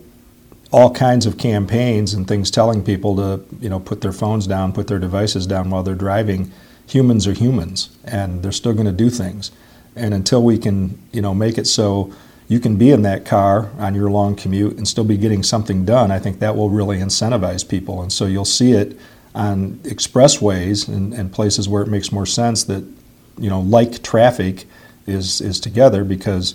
all 0.72 0.92
kinds 0.92 1.26
of 1.26 1.38
campaigns 1.38 2.14
and 2.14 2.26
things 2.26 2.50
telling 2.50 2.82
people 2.82 3.14
to, 3.16 3.44
you 3.60 3.68
know, 3.68 3.78
put 3.78 4.00
their 4.00 4.12
phones 4.12 4.46
down, 4.46 4.72
put 4.72 4.88
their 4.88 4.98
devices 4.98 5.46
down 5.46 5.70
while 5.70 5.82
they're 5.82 5.94
driving, 5.94 6.50
humans 6.86 7.26
are 7.26 7.32
humans 7.32 7.96
and 8.04 8.42
they're 8.42 8.52
still 8.52 8.72
going 8.72 8.86
to 8.86 8.92
do 8.92 9.10
things. 9.10 9.50
And 9.96 10.12
until 10.12 10.42
we 10.42 10.58
can, 10.58 11.00
you 11.12 11.22
know, 11.22 11.34
make 11.34 11.58
it 11.58 11.66
so 11.66 12.12
you 12.48 12.60
can 12.60 12.76
be 12.76 12.90
in 12.90 13.02
that 13.02 13.24
car 13.24 13.70
on 13.78 13.94
your 13.94 14.10
long 14.10 14.36
commute 14.36 14.76
and 14.76 14.86
still 14.86 15.04
be 15.04 15.16
getting 15.16 15.42
something 15.42 15.84
done, 15.84 16.10
I 16.10 16.18
think 16.18 16.40
that 16.40 16.56
will 16.56 16.70
really 16.70 16.98
incentivize 16.98 17.66
people. 17.66 18.02
And 18.02 18.12
so 18.12 18.26
you'll 18.26 18.44
see 18.44 18.72
it 18.72 18.98
on 19.34 19.74
expressways 19.78 20.88
and, 20.88 21.14
and 21.14 21.32
places 21.32 21.68
where 21.68 21.82
it 21.82 21.88
makes 21.88 22.12
more 22.12 22.26
sense 22.26 22.64
that 22.64 22.84
you 23.38 23.50
know, 23.50 23.60
like 23.60 24.02
traffic 24.02 24.66
is, 25.06 25.40
is 25.40 25.60
together 25.60 26.04
because 26.04 26.54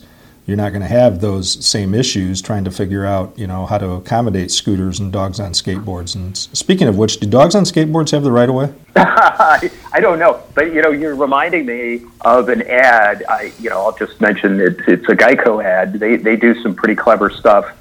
you're 0.50 0.58
not 0.58 0.72
going 0.72 0.82
to 0.82 0.88
have 0.88 1.22
those 1.22 1.64
same 1.64 1.94
issues 1.94 2.42
trying 2.42 2.64
to 2.64 2.72
figure 2.72 3.06
out, 3.06 3.38
you 3.38 3.46
know, 3.46 3.68
how 3.68 3.78
to 3.78 3.92
accommodate 3.92 4.50
scooters 4.50 5.00
and 5.00 5.14
dogs 5.14 5.40
on 5.40 5.52
skateboards. 5.52 6.16
And 6.16 6.36
speaking 6.36 6.88
of 6.88 6.98
which, 6.98 7.20
do 7.20 7.28
dogs 7.28 7.54
on 7.54 7.64
skateboards 7.64 8.10
have 8.12 8.24
the 8.24 8.32
right 8.32 8.50
of 8.50 8.56
way? 8.56 8.74
I 8.96 10.00
don't 10.02 10.18
know, 10.18 10.42
but 10.56 10.74
you 10.74 10.82
know, 10.82 10.90
you're 10.90 11.16
reminding 11.16 11.68
me 11.68 12.02
of 12.22 12.50
an 12.50 12.64
ad. 12.64 13.24
I, 13.30 13.54
you 13.60 13.70
know, 13.70 13.80
I'll 13.80 13.96
just 13.96 14.20
mention 14.20 14.60
it, 14.60 14.80
it's 14.88 15.08
a 15.08 15.16
Geico 15.16 15.64
ad. 15.64 15.94
They 15.94 16.18
they 16.18 16.36
do 16.36 16.60
some 16.64 16.74
pretty 16.74 16.96
clever 16.96 17.30
stuff, 17.30 17.72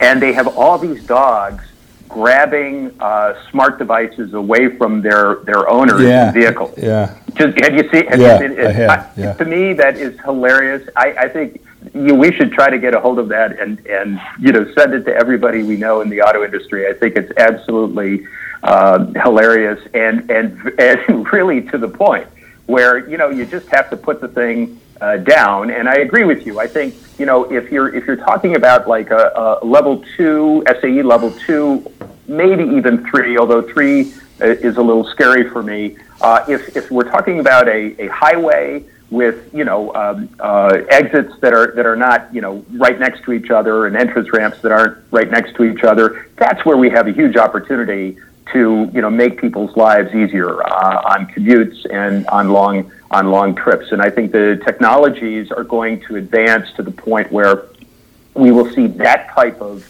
and 0.00 0.20
they 0.20 0.32
have 0.32 0.48
all 0.58 0.78
these 0.78 1.04
dogs 1.06 1.62
grabbing 2.08 2.94
uh, 3.00 3.34
smart 3.50 3.78
devices 3.78 4.34
away 4.34 4.76
from 4.76 5.00
their 5.00 5.36
their 5.44 5.68
owners' 5.70 6.02
yeah, 6.02 6.32
vehicle. 6.32 6.74
Yeah. 6.76 7.16
Just 7.34 7.58
have 7.60 7.74
you 7.74 7.88
seen? 7.90 8.06
Have 8.08 8.20
yeah, 8.20 8.40
you 8.40 8.48
seen 8.48 8.58
it? 8.58 8.66
I 8.66 8.72
have, 8.72 9.12
yeah. 9.16 9.32
To 9.34 9.44
me, 9.44 9.72
that 9.74 9.96
is 9.96 10.18
hilarious. 10.20 10.88
I, 10.96 11.12
I 11.12 11.28
think 11.28 11.62
you, 11.94 12.14
we 12.14 12.32
should 12.32 12.52
try 12.52 12.70
to 12.70 12.78
get 12.78 12.94
a 12.94 13.00
hold 13.00 13.18
of 13.18 13.28
that 13.28 13.58
and 13.58 13.84
and 13.86 14.20
you 14.40 14.52
know 14.52 14.70
send 14.74 14.94
it 14.94 15.04
to 15.04 15.14
everybody 15.14 15.62
we 15.62 15.76
know 15.76 16.00
in 16.00 16.08
the 16.08 16.20
auto 16.22 16.44
industry. 16.44 16.88
I 16.88 16.92
think 16.92 17.16
it's 17.16 17.32
absolutely 17.36 18.26
uh, 18.62 19.06
hilarious 19.22 19.80
and 19.94 20.30
and 20.30 20.72
and 20.78 21.32
really 21.32 21.62
to 21.62 21.78
the 21.78 21.88
point 21.88 22.26
where 22.66 23.08
you 23.08 23.16
know 23.16 23.30
you 23.30 23.46
just 23.46 23.68
have 23.68 23.90
to 23.90 23.96
put 23.96 24.20
the 24.20 24.28
thing 24.28 24.80
uh, 25.00 25.18
down. 25.18 25.70
And 25.70 25.88
I 25.88 25.96
agree 25.96 26.24
with 26.24 26.46
you. 26.46 26.58
I 26.60 26.66
think 26.66 26.94
you 27.18 27.26
know 27.26 27.44
if 27.44 27.70
you're 27.70 27.94
if 27.94 28.06
you're 28.06 28.16
talking 28.16 28.56
about 28.56 28.88
like 28.88 29.10
a, 29.10 29.58
a 29.62 29.64
level 29.64 30.04
two 30.16 30.64
SAE 30.80 31.02
level 31.02 31.30
two, 31.46 31.90
maybe 32.26 32.64
even 32.64 33.08
three, 33.08 33.38
although 33.38 33.62
three 33.62 34.12
uh, 34.40 34.46
is 34.46 34.76
a 34.76 34.82
little 34.82 35.04
scary 35.04 35.48
for 35.48 35.62
me. 35.62 35.96
Uh, 36.20 36.44
if 36.48 36.76
if 36.76 36.90
we're 36.90 37.10
talking 37.10 37.40
about 37.40 37.68
a, 37.68 37.94
a 38.02 38.08
highway 38.08 38.84
with 39.10 39.52
you 39.54 39.64
know 39.64 39.94
um, 39.94 40.28
uh, 40.40 40.82
exits 40.90 41.32
that 41.40 41.52
are 41.52 41.72
that 41.76 41.86
are 41.86 41.96
not 41.96 42.32
you 42.34 42.40
know 42.40 42.64
right 42.72 42.98
next 42.98 43.22
to 43.24 43.32
each 43.32 43.50
other 43.50 43.86
and 43.86 43.96
entrance 43.96 44.32
ramps 44.32 44.60
that 44.62 44.72
aren't 44.72 44.98
right 45.10 45.30
next 45.30 45.54
to 45.56 45.64
each 45.64 45.84
other, 45.84 46.28
that's 46.36 46.64
where 46.64 46.76
we 46.76 46.90
have 46.90 47.06
a 47.06 47.12
huge 47.12 47.36
opportunity 47.36 48.16
to 48.52 48.90
you 48.92 49.00
know 49.00 49.10
make 49.10 49.40
people's 49.40 49.76
lives 49.76 50.14
easier 50.14 50.62
uh, 50.62 51.12
on 51.12 51.26
commutes 51.28 51.86
and 51.92 52.26
on 52.28 52.48
long 52.48 52.90
on 53.10 53.30
long 53.30 53.54
trips. 53.54 53.92
And 53.92 54.02
I 54.02 54.10
think 54.10 54.32
the 54.32 54.60
technologies 54.64 55.50
are 55.52 55.64
going 55.64 56.00
to 56.02 56.16
advance 56.16 56.72
to 56.76 56.82
the 56.82 56.90
point 56.90 57.30
where 57.30 57.66
we 58.34 58.50
will 58.50 58.70
see 58.72 58.86
that 58.88 59.28
type 59.30 59.60
of 59.60 59.86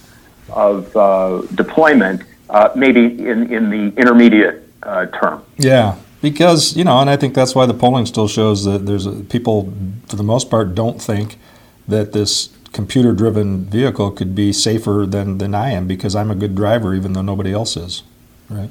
of 0.50 0.96
uh, 0.96 1.40
deployment 1.54 2.22
uh, 2.50 2.70
maybe 2.76 3.04
in 3.26 3.52
in 3.52 3.70
the 3.70 3.98
intermediate 3.98 4.68
uh, 4.82 5.06
term. 5.06 5.42
Yeah. 5.56 5.96
Because 6.22 6.76
you 6.76 6.84
know, 6.84 7.00
and 7.00 7.10
I 7.10 7.16
think 7.16 7.34
that's 7.34 7.54
why 7.54 7.66
the 7.66 7.74
polling 7.74 8.06
still 8.06 8.28
shows 8.28 8.64
that 8.64 8.86
there's 8.86 9.06
a, 9.06 9.12
people, 9.12 9.72
for 10.08 10.16
the 10.16 10.22
most 10.22 10.50
part, 10.50 10.74
don't 10.74 11.00
think 11.00 11.38
that 11.86 12.12
this 12.12 12.50
computer-driven 12.72 13.64
vehicle 13.66 14.10
could 14.10 14.34
be 14.34 14.52
safer 14.52 15.06
than, 15.08 15.38
than 15.38 15.54
I 15.54 15.70
am 15.70 15.86
because 15.86 16.14
I'm 16.14 16.30
a 16.30 16.34
good 16.34 16.54
driver, 16.54 16.94
even 16.94 17.12
though 17.14 17.22
nobody 17.22 17.52
else 17.52 17.76
is 17.76 18.02
right? 18.48 18.70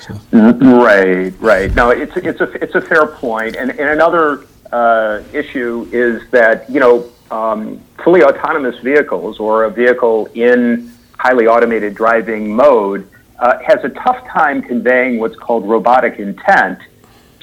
So. 0.00 0.14
Right, 0.32 1.32
right. 1.40 1.74
No, 1.74 1.90
it's 1.90 2.16
it's 2.16 2.40
a 2.40 2.50
it's 2.62 2.74
a 2.74 2.80
fair 2.80 3.06
point, 3.06 3.56
and 3.56 3.70
and 3.70 3.88
another 3.88 4.46
uh, 4.72 5.22
issue 5.32 5.88
is 5.92 6.28
that 6.30 6.68
you 6.70 6.80
know 6.80 7.10
um, 7.30 7.80
fully 8.04 8.22
autonomous 8.22 8.78
vehicles 8.78 9.40
or 9.40 9.64
a 9.64 9.70
vehicle 9.70 10.28
in 10.34 10.92
highly 11.18 11.46
automated 11.46 11.94
driving 11.94 12.54
mode 12.54 13.08
uh, 13.38 13.58
has 13.60 13.82
a 13.84 13.88
tough 13.88 14.26
time 14.26 14.62
conveying 14.62 15.18
what's 15.18 15.36
called 15.36 15.68
robotic 15.68 16.18
intent 16.18 16.78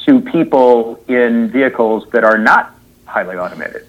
to 0.05 0.21
people 0.21 1.03
in 1.07 1.49
vehicles 1.49 2.05
that 2.11 2.23
are 2.23 2.37
not 2.37 2.75
highly 3.05 3.35
automated. 3.37 3.85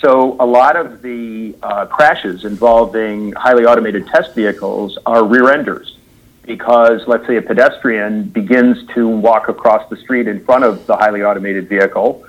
So 0.00 0.36
a 0.38 0.46
lot 0.46 0.76
of 0.76 1.02
the 1.02 1.56
uh, 1.62 1.86
crashes 1.86 2.44
involving 2.44 3.32
highly 3.32 3.64
automated 3.64 4.06
test 4.06 4.34
vehicles 4.34 4.98
are 5.06 5.24
rear 5.24 5.50
enders 5.50 5.96
because 6.42 7.02
let's 7.08 7.26
say 7.26 7.36
a 7.36 7.42
pedestrian 7.42 8.24
begins 8.24 8.86
to 8.94 9.08
walk 9.08 9.48
across 9.48 9.88
the 9.90 9.96
street 9.96 10.28
in 10.28 10.44
front 10.44 10.64
of 10.64 10.86
the 10.86 10.96
highly 10.96 11.22
automated 11.22 11.68
vehicle. 11.68 12.24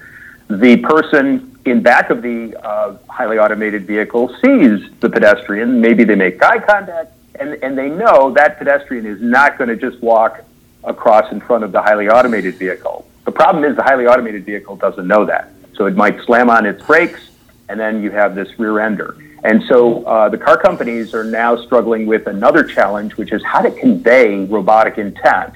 The 0.50 0.78
person 0.78 1.58
in 1.66 1.84
back 1.84 2.10
of 2.10 2.22
the 2.22 2.56
uh, 2.66 2.98
highly 3.10 3.38
automated 3.38 3.86
vehicle 3.86 4.30
sees 4.42 4.90
the 5.02 5.10
pedestrian. 5.10 5.82
Maybe 5.82 6.04
they 6.04 6.16
make 6.16 6.42
eye 6.42 6.60
contact, 6.60 7.12
and, 7.40 7.62
and 7.64 7.78
they 7.78 7.90
know 7.90 8.32
that 8.34 8.58
pedestrian 8.58 9.06
is 9.06 9.22
not 9.22 9.58
going 9.58 9.70
to 9.70 9.76
just 9.76 10.02
walk 10.02 10.44
across 10.84 11.32
in 11.32 11.40
front 11.40 11.64
of 11.64 11.72
the 11.72 11.82
highly 11.82 12.10
automated 12.10 12.56
vehicle. 12.56 13.08
The 13.26 13.32
problem 13.32 13.64
is 13.64 13.76
the 13.76 13.84
highly 13.84 14.08
automated 14.08 14.46
vehicle 14.46 14.76
doesn't 14.76 15.08
know 15.08 15.26
that. 15.26 15.52
So 15.76 15.86
it 15.86 15.96
might 15.96 16.20
slam 16.22 16.50
on 16.50 16.66
its 16.66 16.84
brakes, 16.84 17.30
and 17.70 17.80
then 17.80 18.02
you 18.02 18.12
have 18.12 18.36
this 18.36 18.58
rear 18.58 18.80
ender. 18.80 19.18
And 19.44 19.64
so 19.64 20.04
uh, 20.04 20.30
the 20.30 20.38
car 20.38 20.58
companies 20.58 21.14
are 21.14 21.24
now 21.24 21.56
struggling 21.56 22.08
with 22.08 22.28
another 22.28 22.64
challenge, 22.64 23.18
which 23.18 23.32
is 23.32 23.44
how 23.44 23.62
to 23.62 23.72
convey 23.72 24.46
robotic 24.46 24.98
intent 24.98 25.54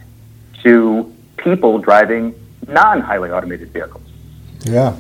to 0.63 1.13
people 1.37 1.79
driving 1.79 2.35
non 2.67 3.01
highly 3.01 3.31
automated 3.31 3.71
vehicles. 3.71 4.03
Yeah. 4.63 4.95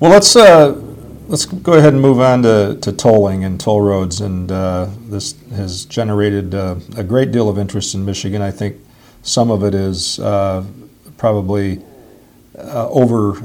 Well, 0.00 0.10
let's 0.10 0.34
uh, 0.34 0.72
let's 1.32 1.46
go 1.46 1.72
ahead 1.72 1.94
and 1.94 2.02
move 2.02 2.20
on 2.20 2.42
to, 2.42 2.78
to 2.82 2.92
tolling 2.92 3.42
and 3.42 3.58
toll 3.58 3.80
roads. 3.80 4.20
And 4.20 4.52
uh, 4.52 4.88
this 5.06 5.34
has 5.52 5.86
generated 5.86 6.54
uh, 6.54 6.76
a 6.94 7.02
great 7.02 7.32
deal 7.32 7.48
of 7.48 7.58
interest 7.58 7.94
in 7.94 8.04
Michigan. 8.04 8.42
I 8.42 8.50
think 8.50 8.76
some 9.22 9.50
of 9.50 9.64
it 9.64 9.74
is 9.74 10.18
uh, 10.18 10.62
probably 11.16 11.82
uh, 12.58 12.86
over 12.90 13.38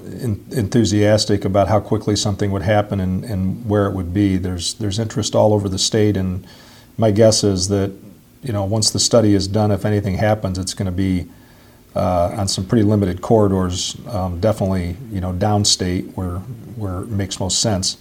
enthusiastic 0.51 1.46
about 1.46 1.70
how 1.70 1.79
quickly 1.79 2.17
something 2.17 2.51
would 2.51 2.62
happen 2.62 3.00
and, 3.00 3.24
and 3.24 3.65
where 3.70 3.86
it 3.86 3.94
would 3.94 4.13
be. 4.13 4.36
There's 4.36 4.74
there's 4.74 5.00
interest 5.00 5.34
all 5.34 5.53
over 5.53 5.70
the 5.70 5.79
state, 5.79 6.17
and 6.17 6.46
my 6.98 7.12
guess 7.12 7.41
is 7.41 7.70
that 7.70 7.94
you 8.44 8.51
know 8.51 8.65
once 8.65 8.91
the 8.91 9.00
study 9.00 9.34
is 9.34 9.48
done, 9.48 9.72
if 9.72 9.86
anything 9.86 10.15
happens, 10.15 10.58
it's 10.58 10.74
going 10.74 10.88
to 10.88 10.91
be 10.91 11.27
uh, 11.96 12.36
on 12.38 12.48
some 12.48 12.65
pretty 12.65 12.84
limited 12.84 13.22
corridors. 13.22 13.98
Um, 14.08 14.39
definitely, 14.39 14.98
you 15.12 15.22
know, 15.22 15.34
downstate 15.34 16.13
where 16.15 16.39
where 16.75 17.01
it 17.01 17.10
makes 17.10 17.39
most 17.39 17.62
sense. 17.62 17.98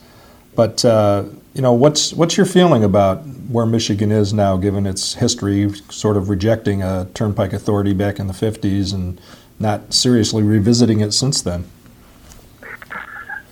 But 0.55 0.85
uh, 0.85 1.25
you 1.55 1.62
know, 1.62 1.73
what's 1.73 2.12
what's 2.12 2.37
your 2.37 2.47
feeling 2.47 2.85
about 2.85 3.19
where 3.49 3.66
Michigan 3.66 4.11
is 4.11 4.33
now, 4.33 4.57
given 4.57 4.87
its 4.87 5.14
history, 5.14 5.73
sort 5.90 6.16
of 6.16 6.28
rejecting 6.28 6.83
a 6.83 7.09
turnpike 7.14 7.52
authority 7.52 7.95
back 7.95 8.19
in 8.19 8.26
the 8.26 8.33
'50s 8.33 8.93
and 8.93 9.21
not 9.59 9.95
seriously 9.95 10.43
revisiting 10.43 11.00
it 11.00 11.12
since 11.12 11.40
then. 11.40 11.64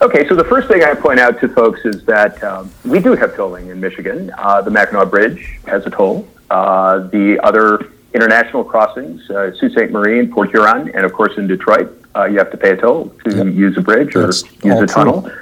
Okay, 0.02 0.28
so 0.28 0.34
the 0.34 0.44
first 0.44 0.68
thing 0.68 0.82
I 0.82 0.92
point 0.92 1.18
out 1.18 1.40
to 1.40 1.48
folks 1.48 1.80
is 1.84 2.04
that 2.04 2.42
um, 2.44 2.70
we 2.84 3.00
do 3.00 3.14
have 3.14 3.34
tolling 3.34 3.68
in 3.68 3.80
Michigan. 3.80 4.30
Uh, 4.36 4.60
the 4.60 4.70
Mackinac 4.70 5.08
Bridge 5.08 5.58
has 5.66 5.86
a 5.86 5.90
toll. 5.90 6.28
Uh, 6.50 6.98
the 6.98 7.40
other 7.42 7.90
international 8.14 8.64
crossings, 8.64 9.28
uh, 9.30 9.52
Sault 9.56 9.72
Ste. 9.72 9.90
Marie 9.90 10.20
and 10.20 10.32
Port 10.32 10.50
Huron, 10.50 10.90
and 10.94 11.04
of 11.04 11.12
course 11.12 11.36
in 11.36 11.46
Detroit, 11.46 11.92
uh, 12.16 12.24
you 12.24 12.38
have 12.38 12.50
to 12.52 12.56
pay 12.56 12.70
a 12.70 12.76
toll 12.76 13.08
to 13.24 13.36
yep. 13.36 13.54
use 13.54 13.76
a 13.76 13.80
bridge 13.80 14.14
or 14.14 14.26
That's 14.26 14.44
use 14.64 14.80
a 14.80 14.86
tunnel. 14.86 15.22
True. 15.22 15.32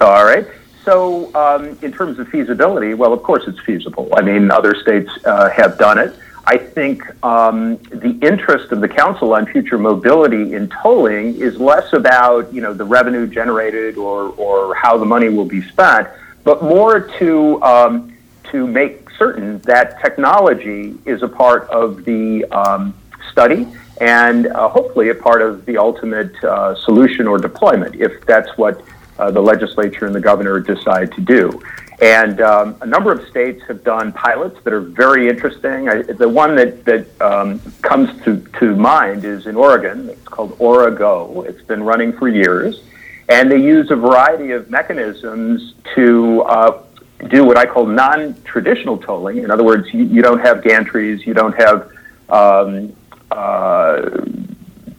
All 0.00 0.24
right. 0.24 0.46
So, 0.84 1.32
um, 1.34 1.78
in 1.82 1.92
terms 1.92 2.18
of 2.18 2.28
feasibility, 2.28 2.94
well, 2.94 3.12
of 3.12 3.22
course 3.22 3.44
it's 3.46 3.60
feasible. 3.60 4.08
I 4.16 4.22
mean, 4.22 4.50
other 4.50 4.74
states 4.74 5.10
uh, 5.26 5.50
have 5.50 5.76
done 5.76 5.98
it. 5.98 6.16
I 6.46 6.56
think 6.56 7.04
um, 7.22 7.76
the 7.90 8.18
interest 8.22 8.72
of 8.72 8.80
the 8.80 8.88
council 8.88 9.34
on 9.34 9.44
future 9.46 9.76
mobility 9.76 10.54
in 10.54 10.68
tolling 10.70 11.36
is 11.36 11.58
less 11.58 11.92
about 11.92 12.52
you 12.52 12.62
know 12.62 12.72
the 12.72 12.84
revenue 12.84 13.26
generated 13.26 13.98
or 13.98 14.30
or 14.36 14.74
how 14.74 14.96
the 14.96 15.04
money 15.04 15.28
will 15.28 15.44
be 15.44 15.60
spent, 15.62 16.08
but 16.44 16.62
more 16.62 17.00
to 17.18 17.62
um, 17.62 18.16
to 18.50 18.66
make 18.66 19.09
certain 19.20 19.58
that 19.60 20.00
technology 20.00 20.94
is 21.04 21.22
a 21.22 21.28
part 21.28 21.68
of 21.68 22.06
the 22.06 22.42
um, 22.46 22.94
study 23.30 23.68
and 24.00 24.46
uh, 24.46 24.66
hopefully 24.66 25.10
a 25.10 25.14
part 25.14 25.42
of 25.42 25.66
the 25.66 25.76
ultimate 25.76 26.34
uh, 26.42 26.74
solution 26.86 27.28
or 27.28 27.36
deployment 27.36 27.94
if 27.96 28.24
that's 28.24 28.50
what 28.56 28.82
uh, 29.18 29.30
the 29.30 29.40
legislature 29.52 30.06
and 30.06 30.14
the 30.14 30.20
governor 30.30 30.58
decide 30.58 31.12
to 31.12 31.20
do. 31.20 31.62
And 32.00 32.40
um, 32.40 32.76
a 32.80 32.86
number 32.86 33.12
of 33.12 33.28
states 33.28 33.62
have 33.68 33.84
done 33.84 34.10
pilots 34.12 34.58
that 34.64 34.72
are 34.72 34.80
very 34.80 35.28
interesting. 35.28 35.90
I, 35.90 36.00
the 36.00 36.30
one 36.30 36.56
that, 36.56 36.86
that 36.86 37.04
um, 37.20 37.60
comes 37.82 38.08
to, 38.24 38.40
to 38.58 38.74
mind 38.74 39.26
is 39.26 39.46
in 39.46 39.54
Oregon. 39.54 40.08
It's 40.08 40.26
called 40.26 40.56
OReGO. 40.58 41.46
It's 41.46 41.62
been 41.64 41.82
running 41.82 42.14
for 42.14 42.26
years. 42.26 42.82
And 43.28 43.50
they 43.52 43.60
use 43.60 43.90
a 43.90 43.96
variety 43.96 44.52
of 44.52 44.70
mechanisms 44.70 45.74
to 45.94 46.40
uh, 46.42 46.82
do 47.28 47.44
what 47.44 47.56
I 47.56 47.66
call 47.66 47.86
non 47.86 48.34
traditional 48.44 48.98
tolling. 48.98 49.38
In 49.38 49.50
other 49.50 49.64
words, 49.64 49.92
you, 49.92 50.04
you, 50.04 50.22
don't 50.22 50.40
have 50.40 50.58
gantries, 50.58 51.24
you 51.26 51.34
don't 51.34 51.54
have 51.54 51.90
um, 52.28 52.94
uh, 53.30 54.10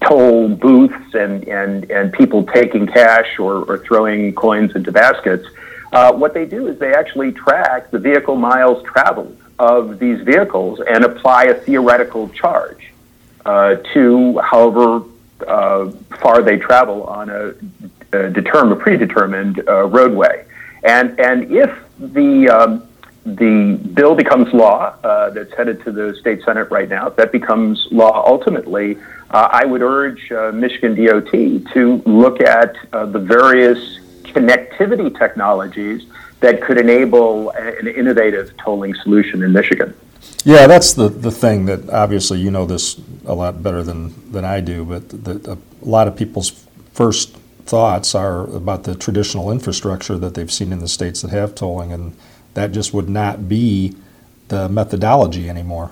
toll 0.02 0.50
booths 0.50 1.14
and, 1.14 1.48
and, 1.48 1.90
and 1.92 2.14
people 2.14 2.44
taking 2.46 2.88
cash 2.88 3.40
or, 3.40 3.64
or 3.64 3.80
throwing 3.80 4.34
coins 4.34 4.76
into 4.76 4.92
baskets. 4.92 5.48
Uh, 5.92 6.14
what 6.14 6.34
they 6.34 6.46
do 6.46 6.68
is 6.68 6.80
they 6.80 6.94
actually 6.94 7.32
track 7.32 7.92
the 7.92 8.00
vehicle 8.00 8.36
miles 8.36 8.84
traveled 8.84 9.38
of 9.60 10.00
these 10.00 10.22
vehicles 10.22 10.80
and 10.88 11.04
apply 11.04 11.46
a 11.46 11.54
theoretical 11.54 12.30
charge 12.30 12.92
uh, 13.46 13.76
to 13.94 14.40
however 14.40 15.04
uh, 15.48 15.92
far 16.20 16.42
they 16.42 16.58
travel 16.58 17.04
on 17.04 17.30
a, 17.30 17.54
a 18.14 18.30
determined, 18.30 18.80
predetermined 18.80 19.68
uh, 19.68 19.86
roadway. 19.86 20.46
And, 20.84 21.20
and 21.20 21.52
if 21.52 21.72
the, 22.00 22.50
um, 22.50 22.88
the 23.26 23.76
bill 23.94 24.16
becomes 24.16 24.52
law 24.54 24.96
uh, 25.04 25.30
that's 25.30 25.54
headed 25.54 25.84
to 25.84 25.92
the 25.92 26.16
state 26.20 26.44
senate 26.44 26.70
right 26.72 26.90
now, 26.90 27.08
if 27.08 27.16
that 27.18 27.32
becomes 27.32 27.88
law 27.92 28.24
ultimately, 28.26 28.98
uh, 29.30 29.50
I 29.52 29.66
would 29.66 29.82
urge 29.82 30.32
Michigan 30.54 30.94
DOT 30.96 31.32
to 31.74 32.02
look 32.06 32.42
at 32.42 32.76
the 32.92 33.20
various 33.20 34.00
connectivity 34.24 35.18
technologies 35.18 36.06
that 36.42 36.62
could 36.62 36.78
enable 36.78 37.52
an 37.52 37.88
innovative 37.88 38.56
tolling 38.58 38.94
solution 38.96 39.44
in 39.44 39.54
Michigan. 39.54 39.96
Yeah, 40.44 40.68
that's 40.68 40.94
the, 40.94 41.08
the 41.08 41.32
thing 41.32 41.66
that 41.66 41.90
obviously 41.90 42.40
you 42.40 42.52
know 42.52 42.66
this 42.66 43.00
a 43.26 43.34
lot 43.34 43.62
better 43.62 43.84
than, 43.84 44.32
than 44.32 44.44
I 44.44 44.60
do, 44.60 44.84
but 44.84 45.10
the, 45.10 45.34
the, 45.36 45.54
a 45.54 45.86
lot 45.86 46.08
of 46.08 46.16
people's 46.16 46.66
first 46.94 47.38
thoughts 47.72 48.14
are 48.14 48.44
about 48.54 48.84
the 48.84 48.94
traditional 48.94 49.50
infrastructure 49.50 50.18
that 50.18 50.34
they've 50.34 50.52
seen 50.52 50.74
in 50.74 50.80
the 50.80 50.90
states 50.90 51.22
that 51.22 51.32
have 51.32 51.56
tolling, 51.56 51.94
and 51.94 52.14
that 52.54 52.74
just 52.74 52.94
would 52.94 53.10
not 53.10 53.48
be 53.48 53.96
the 54.50 54.68
methodology 54.68 55.50
anymore. 55.50 55.92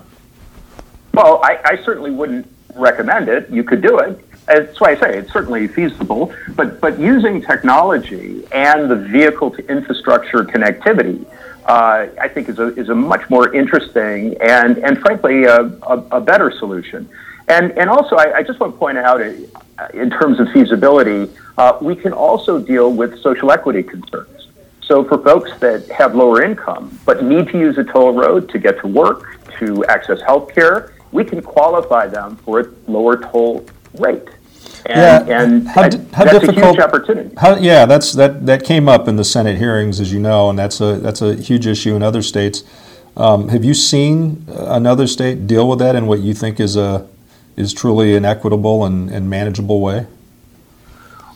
Well, 1.14 1.40
I, 1.42 1.58
I 1.64 1.76
certainly 1.82 2.10
wouldn't 2.10 2.46
recommend 2.74 3.28
it. 3.30 3.48
You 3.48 3.64
could 3.64 3.80
do 3.80 3.98
it 3.98 4.22
that's 4.46 4.80
why 4.80 4.90
I 4.90 4.96
say 4.96 5.18
it's 5.18 5.32
certainly 5.32 5.68
feasible, 5.68 6.34
but, 6.56 6.80
but 6.80 6.98
using 6.98 7.40
technology 7.40 8.44
and 8.52 8.90
the 8.90 8.96
vehicle 8.96 9.52
to 9.52 9.66
infrastructure 9.68 10.44
connectivity, 10.44 11.24
uh, 11.66 12.08
I 12.20 12.28
think 12.28 12.48
is 12.48 12.58
a, 12.58 12.74
is 12.74 12.88
a 12.88 12.94
much 12.94 13.28
more 13.30 13.54
interesting 13.54 14.36
and, 14.40 14.78
and 14.78 14.98
frankly, 14.98 15.44
a, 15.44 15.60
a, 15.60 16.04
a 16.10 16.20
better 16.20 16.50
solution. 16.50 17.08
And, 17.48 17.72
and 17.72 17.90
also, 17.90 18.16
I, 18.16 18.38
I, 18.38 18.42
just 18.42 18.60
want 18.60 18.74
to 18.74 18.78
point 18.78 18.98
out 18.98 19.20
uh, 19.20 19.88
in 19.94 20.10
terms 20.10 20.38
of 20.38 20.48
feasibility, 20.50 21.32
uh, 21.58 21.76
we 21.80 21.96
can 21.96 22.12
also 22.12 22.60
deal 22.60 22.92
with 22.92 23.20
social 23.20 23.50
equity 23.50 23.82
concerns. 23.82 24.48
So, 24.82 25.04
for 25.04 25.18
folks 25.18 25.50
that 25.58 25.88
have 25.88 26.14
lower 26.14 26.42
income 26.42 26.98
but 27.04 27.24
need 27.24 27.48
to 27.48 27.58
use 27.58 27.78
a 27.78 27.84
toll 27.84 28.12
road 28.12 28.48
to 28.50 28.58
get 28.58 28.80
to 28.80 28.86
work, 28.86 29.38
to 29.58 29.84
access 29.86 30.20
health 30.20 30.54
care, 30.54 30.94
we 31.12 31.24
can 31.24 31.42
qualify 31.42 32.06
them 32.06 32.36
for 32.36 32.60
a 32.60 32.66
lower 32.86 33.16
toll 33.16 33.66
rate. 33.98 34.28
And, 34.86 35.28
yeah. 35.28 35.42
and 35.42 35.68
how, 35.68 35.82
how 35.82 35.88
that's 35.88 36.40
difficult, 36.40 36.56
a 36.56 36.66
huge 36.68 36.78
opportunity. 36.78 37.34
How, 37.36 37.56
yeah, 37.56 37.84
that's 37.84 38.12
that 38.14 38.46
that 38.46 38.64
came 38.64 38.88
up 38.88 39.08
in 39.08 39.16
the 39.16 39.24
Senate 39.24 39.58
hearings, 39.58 40.00
as 40.00 40.12
you 40.12 40.20
know, 40.20 40.48
and 40.48 40.58
that's 40.58 40.80
a 40.80 40.96
that's 40.96 41.20
a 41.20 41.34
huge 41.34 41.66
issue 41.66 41.94
in 41.94 42.02
other 42.02 42.22
states. 42.22 42.64
Um, 43.16 43.48
have 43.48 43.64
you 43.64 43.74
seen 43.74 44.44
another 44.48 45.06
state 45.06 45.46
deal 45.46 45.68
with 45.68 45.80
that 45.80 45.96
in 45.96 46.06
what 46.06 46.20
you 46.20 46.32
think 46.32 46.60
is 46.60 46.76
a 46.76 47.06
is 47.60 47.72
truly 47.72 48.16
an 48.16 48.24
equitable 48.24 48.84
and, 48.84 49.10
and 49.10 49.30
manageable 49.30 49.80
way? 49.80 50.06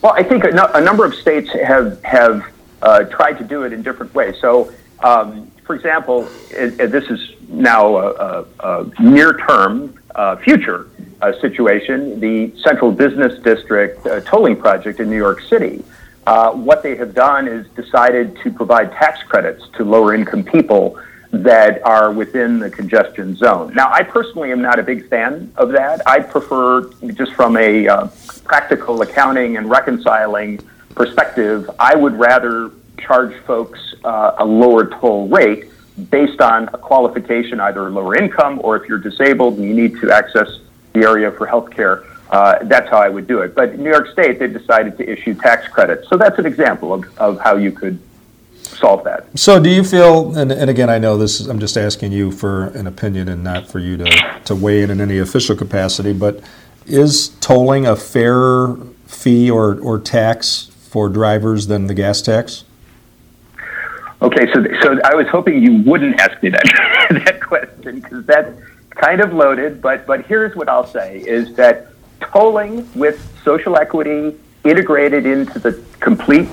Well, 0.02 0.12
I 0.12 0.22
think 0.22 0.44
a, 0.44 0.50
no, 0.50 0.66
a 0.74 0.80
number 0.80 1.04
of 1.04 1.14
states 1.14 1.50
have 1.52 2.02
have 2.02 2.44
uh, 2.82 3.04
tried 3.04 3.34
to 3.34 3.44
do 3.44 3.62
it 3.62 3.72
in 3.72 3.82
different 3.82 4.14
ways. 4.14 4.36
So, 4.40 4.72
um, 5.02 5.50
for 5.64 5.74
example, 5.74 6.28
it, 6.50 6.78
it, 6.80 6.90
this 6.90 7.04
is 7.04 7.20
now 7.48 7.96
a, 7.96 8.10
a, 8.10 8.46
a 8.60 9.02
near 9.02 9.38
term 9.38 9.94
uh, 10.14 10.36
future 10.36 10.88
uh, 11.22 11.32
situation, 11.40 12.20
the 12.20 12.52
Central 12.60 12.92
Business 12.92 13.40
District 13.42 14.06
uh, 14.06 14.20
tolling 14.20 14.56
project 14.56 15.00
in 15.00 15.08
New 15.08 15.16
York 15.16 15.40
City. 15.40 15.82
Uh, 16.26 16.52
what 16.52 16.82
they 16.82 16.96
have 16.96 17.14
done 17.14 17.48
is 17.48 17.66
decided 17.70 18.36
to 18.42 18.50
provide 18.50 18.92
tax 18.92 19.22
credits 19.22 19.66
to 19.76 19.84
lower 19.84 20.14
income 20.14 20.44
people 20.44 20.98
that 21.42 21.84
are 21.84 22.12
within 22.12 22.58
the 22.58 22.70
congestion 22.70 23.36
zone. 23.36 23.74
Now, 23.74 23.90
I 23.92 24.02
personally 24.02 24.52
am 24.52 24.62
not 24.62 24.78
a 24.78 24.82
big 24.82 25.08
fan 25.08 25.52
of 25.56 25.72
that. 25.72 26.06
I 26.06 26.20
prefer, 26.20 26.88
just 27.12 27.32
from 27.32 27.56
a 27.56 27.88
uh, 27.88 28.08
practical 28.44 29.02
accounting 29.02 29.56
and 29.56 29.68
reconciling 29.68 30.60
perspective, 30.94 31.70
I 31.78 31.96
would 31.96 32.14
rather 32.14 32.70
charge 32.98 33.34
folks 33.42 33.94
uh, 34.04 34.36
a 34.38 34.44
lower 34.44 34.86
toll 34.86 35.28
rate 35.28 35.70
based 36.10 36.40
on 36.40 36.68
a 36.68 36.78
qualification, 36.78 37.60
either 37.60 37.90
lower 37.90 38.16
income 38.16 38.60
or 38.62 38.76
if 38.76 38.88
you're 38.88 38.98
disabled 38.98 39.58
and 39.58 39.64
you 39.64 39.74
need 39.74 40.00
to 40.00 40.10
access 40.10 40.60
the 40.92 41.00
area 41.00 41.30
for 41.30 41.46
health 41.46 41.70
care. 41.70 42.04
Uh, 42.30 42.58
that's 42.62 42.88
how 42.90 42.98
I 42.98 43.08
would 43.08 43.26
do 43.26 43.40
it. 43.40 43.54
But 43.54 43.78
New 43.78 43.90
York 43.90 44.08
State, 44.10 44.38
they 44.38 44.48
decided 44.48 44.96
to 44.98 45.08
issue 45.08 45.34
tax 45.34 45.68
credits. 45.68 46.08
So 46.08 46.16
that's 46.16 46.38
an 46.38 46.46
example 46.46 46.92
of, 46.92 47.18
of 47.18 47.38
how 47.40 47.56
you 47.56 47.70
could 47.70 47.98
solve 48.74 49.04
that. 49.04 49.26
So, 49.38 49.62
do 49.62 49.70
you 49.70 49.84
feel, 49.84 50.36
and, 50.36 50.50
and 50.52 50.68
again, 50.70 50.90
I 50.90 50.98
know 50.98 51.16
this, 51.16 51.40
I'm 51.40 51.58
just 51.58 51.76
asking 51.76 52.12
you 52.12 52.30
for 52.30 52.66
an 52.68 52.86
opinion 52.86 53.28
and 53.28 53.42
not 53.42 53.68
for 53.68 53.78
you 53.78 53.96
to, 53.98 54.40
to 54.44 54.54
weigh 54.54 54.82
in 54.82 54.90
in 54.90 55.00
any 55.00 55.18
official 55.18 55.56
capacity, 55.56 56.12
but 56.12 56.40
is 56.86 57.30
tolling 57.40 57.86
a 57.86 57.96
fairer 57.96 58.76
fee 59.06 59.50
or, 59.50 59.78
or 59.80 59.98
tax 59.98 60.70
for 60.88 61.08
drivers 61.08 61.66
than 61.66 61.86
the 61.86 61.94
gas 61.94 62.22
tax? 62.22 62.64
Okay, 64.22 64.50
so 64.54 64.64
so 64.80 64.98
I 65.04 65.14
was 65.14 65.26
hoping 65.28 65.62
you 65.62 65.82
wouldn't 65.82 66.18
ask 66.20 66.42
me 66.42 66.48
that 66.48 67.08
that 67.26 67.42
question 67.42 68.00
because 68.00 68.24
that's 68.24 68.58
kind 68.90 69.20
of 69.20 69.34
loaded. 69.34 69.82
But 69.82 70.06
but 70.06 70.24
here's 70.24 70.56
what 70.56 70.68
I'll 70.68 70.86
say: 70.86 71.18
is 71.18 71.54
that 71.56 71.88
tolling 72.20 72.88
with 72.94 73.20
social 73.44 73.76
equity 73.76 74.34
integrated 74.64 75.26
into 75.26 75.58
the 75.58 75.82
complete 76.00 76.48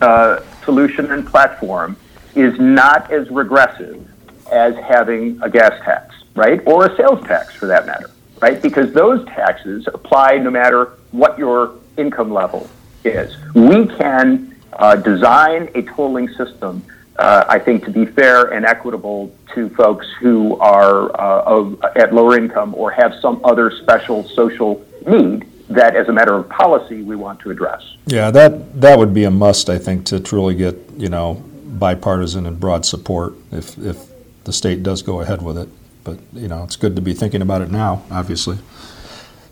uh, 0.00 0.40
solution 0.64 1.10
and 1.12 1.26
platform 1.26 1.96
is 2.34 2.58
not 2.58 3.10
as 3.10 3.28
regressive 3.30 4.06
as 4.52 4.74
having 4.76 5.40
a 5.42 5.48
gas 5.48 5.72
tax, 5.84 6.14
right, 6.34 6.60
or 6.66 6.86
a 6.86 6.96
sales 6.96 7.24
tax 7.26 7.54
for 7.54 7.66
that 7.66 7.86
matter, 7.86 8.10
right? 8.40 8.60
Because 8.60 8.92
those 8.92 9.24
taxes 9.26 9.86
apply 9.92 10.38
no 10.38 10.50
matter 10.50 10.92
what 11.12 11.38
your 11.38 11.74
income 11.96 12.32
level 12.32 12.68
is. 13.04 13.36
We 13.54 13.86
can 13.86 14.54
uh, 14.72 14.96
design 14.96 15.70
a 15.74 15.82
tolling 15.82 16.28
system 16.34 16.84
uh, 17.16 17.44
I 17.48 17.58
think, 17.58 17.84
to 17.84 17.90
be 17.90 18.06
fair 18.06 18.52
and 18.52 18.66
equitable 18.66 19.34
to 19.54 19.68
folks 19.70 20.06
who 20.20 20.56
are 20.58 21.12
uh, 21.20 21.42
of, 21.42 21.82
at 21.96 22.12
lower 22.12 22.36
income 22.36 22.74
or 22.76 22.90
have 22.90 23.14
some 23.20 23.40
other 23.44 23.70
special 23.70 24.24
social 24.30 24.84
need 25.06 25.46
that, 25.74 25.96
as 25.96 26.08
a 26.08 26.12
matter 26.12 26.34
of 26.34 26.48
policy, 26.48 27.02
we 27.02 27.16
want 27.16 27.40
to 27.40 27.50
address. 27.50 27.82
Yeah, 28.06 28.30
that 28.30 28.80
that 28.80 28.98
would 28.98 29.14
be 29.14 29.24
a 29.24 29.30
must, 29.30 29.70
I 29.70 29.78
think, 29.78 30.06
to 30.06 30.20
truly 30.20 30.54
get 30.54 30.78
you 30.96 31.08
know 31.08 31.42
bipartisan 31.66 32.46
and 32.46 32.58
broad 32.58 32.86
support 32.86 33.34
if 33.50 33.76
if 33.78 34.06
the 34.44 34.52
state 34.52 34.82
does 34.82 35.02
go 35.02 35.20
ahead 35.20 35.42
with 35.42 35.58
it. 35.58 35.68
But 36.04 36.18
you 36.32 36.48
know, 36.48 36.62
it's 36.64 36.76
good 36.76 36.96
to 36.96 37.02
be 37.02 37.14
thinking 37.14 37.42
about 37.42 37.62
it 37.62 37.70
now, 37.70 38.02
obviously. 38.10 38.58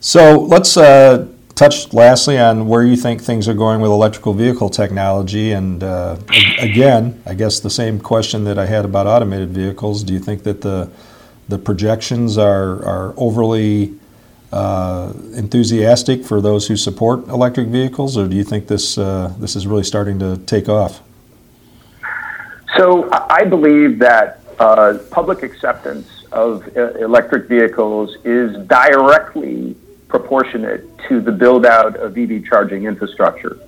So 0.00 0.40
let's 0.40 0.76
uh, 0.76 1.28
touch 1.54 1.92
lastly 1.92 2.38
on 2.38 2.66
where 2.66 2.82
you 2.82 2.96
think 2.96 3.22
things 3.22 3.48
are 3.48 3.54
going 3.54 3.80
with 3.80 3.90
electrical 3.90 4.34
vehicle 4.34 4.68
technology. 4.68 5.52
And 5.52 5.82
uh, 5.82 6.16
again, 6.58 7.22
I 7.26 7.34
guess 7.34 7.60
the 7.60 7.70
same 7.70 8.00
question 8.00 8.44
that 8.44 8.58
I 8.58 8.66
had 8.66 8.84
about 8.84 9.06
automated 9.06 9.50
vehicles. 9.50 10.02
Do 10.02 10.12
you 10.12 10.18
think 10.18 10.42
that 10.44 10.60
the 10.60 10.90
the 11.48 11.58
projections 11.58 12.38
are 12.38 12.84
are 12.84 13.14
overly 13.16 13.94
uh, 14.52 15.12
enthusiastic 15.34 16.24
for 16.24 16.40
those 16.40 16.68
who 16.68 16.76
support 16.76 17.26
electric 17.28 17.68
vehicles, 17.68 18.16
or 18.16 18.28
do 18.28 18.36
you 18.36 18.44
think 18.44 18.66
this 18.66 18.98
uh, 18.98 19.32
this 19.38 19.56
is 19.56 19.66
really 19.66 19.84
starting 19.84 20.18
to 20.18 20.36
take 20.46 20.68
off? 20.68 21.02
So 22.76 23.08
I 23.12 23.44
believe 23.44 23.98
that 23.98 24.40
uh, 24.58 24.98
public 25.10 25.42
acceptance 25.42 26.24
of 26.32 26.64
uh, 26.76 26.94
electric 26.94 27.46
vehicles 27.48 28.16
is 28.24 28.56
directly 28.66 29.76
proportionate 30.08 30.86
to 31.08 31.20
the 31.20 31.32
build 31.32 31.66
out 31.66 31.96
of 31.96 32.16
EV 32.16 32.44
charging 32.44 32.84
infrastructure. 32.84 33.58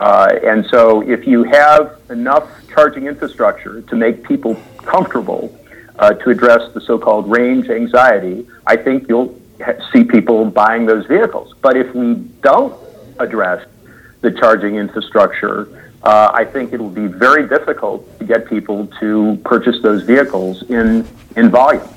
Uh, 0.00 0.38
and 0.44 0.66
so, 0.66 1.02
if 1.08 1.26
you 1.26 1.42
have 1.44 2.00
enough 2.10 2.48
charging 2.68 3.06
infrastructure 3.06 3.82
to 3.82 3.96
make 3.96 4.22
people 4.22 4.56
comfortable 4.78 5.56
uh, 5.98 6.12
to 6.14 6.30
address 6.30 6.72
the 6.72 6.80
so 6.80 6.98
called 6.98 7.28
range 7.28 7.68
anxiety, 7.68 8.46
I 8.66 8.76
think 8.76 9.08
you'll 9.08 9.37
see 9.92 10.04
people 10.04 10.46
buying 10.46 10.86
those 10.86 11.06
vehicles. 11.06 11.54
But 11.60 11.76
if 11.76 11.94
we 11.94 12.14
don't 12.42 12.74
address 13.18 13.66
the 14.20 14.30
charging 14.32 14.76
infrastructure, 14.76 15.68
uh, 16.02 16.30
I 16.32 16.44
think 16.44 16.72
it 16.72 16.80
will 16.80 16.90
be 16.90 17.06
very 17.06 17.48
difficult 17.48 18.18
to 18.18 18.24
get 18.24 18.48
people 18.48 18.86
to 19.00 19.38
purchase 19.44 19.82
those 19.82 20.02
vehicles 20.02 20.62
in, 20.70 21.06
in 21.36 21.50
volume. 21.50 21.88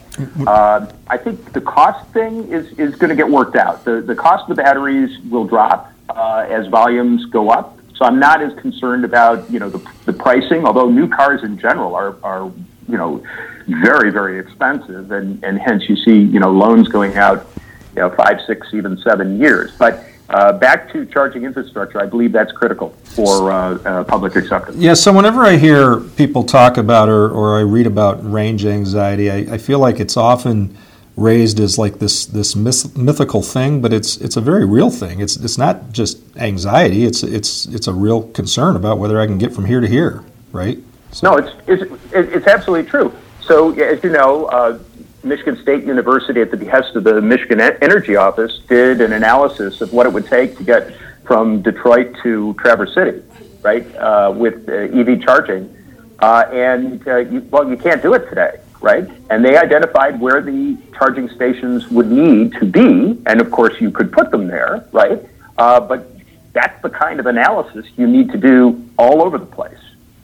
Uh, 0.46 0.92
I 1.08 1.18
think 1.18 1.54
the 1.54 1.62
cost 1.62 2.08
thing 2.12 2.52
is, 2.52 2.68
is 2.78 2.96
going 2.96 3.10
to 3.10 3.16
get 3.16 3.30
worked 3.30 3.56
out. 3.56 3.86
The, 3.86 4.02
the 4.02 4.16
cost 4.16 4.50
of 4.50 4.56
the 4.56 4.62
batteries 4.62 5.18
will 5.30 5.46
drop 5.46 5.92
uh, 6.10 6.46
as 6.50 6.68
volumes 6.68 7.26
go 7.26 7.50
up. 7.50 7.78
So 7.96 8.06
I'm 8.06 8.20
not 8.20 8.42
as 8.42 8.54
concerned 8.60 9.06
about 9.06 9.50
you 9.52 9.60
know 9.60 9.70
the, 9.70 9.80
the 10.06 10.14
pricing, 10.14 10.66
although 10.66 10.90
new 10.90 11.08
cars 11.08 11.44
in 11.44 11.58
general 11.60 11.96
are, 11.96 12.16
are 12.24 12.52
you 12.92 12.98
know 12.98 13.24
very 13.68 14.12
very 14.12 14.40
expensive, 14.40 15.12
and, 15.12 15.44
and 15.44 15.60
hence 15.60 15.88
you 15.90 15.96
see 15.96 16.20
you 16.20 16.40
know 16.40 16.52
loans 16.52 16.88
going 16.88 17.16
out 17.16 17.48
you 17.96 18.02
know 18.02 18.10
five, 18.12 18.40
six, 18.46 18.68
even 18.74 18.98
seven 18.98 19.40
years. 19.40 19.72
But 19.78 20.06
uh, 20.30 20.54
back 20.54 20.92
to 20.94 21.06
charging 21.06 21.44
infrastructure, 21.44 22.02
I 22.02 22.06
believe 22.06 22.32
that's 22.32 22.52
critical 22.54 22.90
for 23.04 23.52
uh, 23.52 23.76
uh, 23.84 24.04
public 24.06 24.36
acceptance. 24.36 24.78
Yeah, 24.78 24.94
so 24.94 25.12
whenever 25.12 25.44
I 25.44 25.58
hear 25.58 26.00
people 26.00 26.44
talk 26.44 26.78
about 26.78 27.10
or, 27.10 27.30
or 27.30 27.58
I 27.58 27.62
read 27.62 27.86
about 27.86 28.20
range 28.30 28.66
anxiety, 28.66 29.30
I, 29.30 29.56
I 29.56 29.58
feel 29.58 29.80
like 29.80 30.00
it's 30.00 30.16
often 30.16 30.78
raised 31.18 31.60
as 31.60 31.78
like 31.78 32.00
this 32.00 32.26
this 32.26 32.56
myth, 32.56 32.98
mythical 32.98 33.42
thing, 33.42 33.82
but 33.82 33.92
it's 33.92 34.18
it's 34.18 34.38
a 34.38 34.42
very 34.42 34.66
real 34.66 34.90
thing. 34.90 35.20
It's 35.20 35.36
it's 35.36 35.58
not 35.58 35.92
just 35.92 36.20
anxiety. 36.38 37.04
It's 37.04 37.24
it's 37.24 37.66
it's 37.66 37.88
a 37.88 37.94
real 37.94 38.24
concern 38.30 38.78
about 38.78 39.00
whether 39.00 39.20
I 39.20 39.28
can 39.28 39.38
get 39.38 39.54
from 39.54 39.66
here 39.66 39.82
to 39.82 39.88
here, 39.88 40.24
right? 40.54 40.80
So. 41.12 41.32
No, 41.32 41.38
it's 41.38 41.52
it's 41.68 41.92
it's 42.14 42.48
absolutely 42.48 42.90
true. 42.90 43.14
So 43.42 43.72
as 43.72 44.04
you 44.04 44.12
know, 44.12 44.46
uh, 44.46 44.80
Michigan 45.24 45.58
State 45.62 45.84
University, 45.84 46.42
at 46.42 46.52
the 46.52 46.58
behest 46.58 46.96
of 46.96 47.04
the 47.04 47.22
Michigan 47.22 47.60
Energy 47.60 48.16
Office, 48.16 48.60
did 48.68 49.02
an 49.02 49.14
analysis 49.14 49.82
of 49.82 49.94
what 49.94 50.06
it 50.06 50.14
would 50.14 50.28
take 50.28 50.58
to 50.58 50.64
get 50.64 50.96
from 51.26 51.62
Detroit 51.62 52.16
to 52.24 52.54
Traverse 52.56 52.94
City, 52.94 53.22
right, 53.62 53.86
uh, 53.96 54.34
with 54.36 54.68
uh, 54.68 54.74
EV 54.74 55.22
charging. 55.22 55.76
Uh, 56.20 56.46
and, 56.52 57.08
uh, 57.08 57.18
you, 57.18 57.42
well, 57.52 57.68
you 57.70 57.78
can't 57.78 58.02
do 58.02 58.14
it 58.14 58.28
today, 58.30 58.60
right? 58.80 59.10
And 59.30 59.44
they 59.44 59.58
identified 59.58 60.20
where 60.20 60.42
the 60.42 60.78
charging 60.98 61.30
stations 61.30 61.90
would 61.90 62.12
need 62.12 62.54
to 62.54 62.66
be. 62.66 63.22
And 63.26 63.42
of 63.42 63.52
course, 63.52 63.80
you 63.80 63.92
could 63.92 64.12
put 64.12 64.30
them 64.32 64.48
there, 64.48 64.86
right? 64.92 65.20
Uh, 65.58 65.80
but 65.80 66.12
that's 66.54 66.82
the 66.82 66.90
kind 66.90 67.20
of 67.20 67.26
analysis 67.26 67.86
you 67.98 68.08
need 68.08 68.32
to 68.32 68.38
do 68.38 68.88
all 68.98 69.22
over 69.22 69.38
the 69.38 69.46
place 69.46 69.80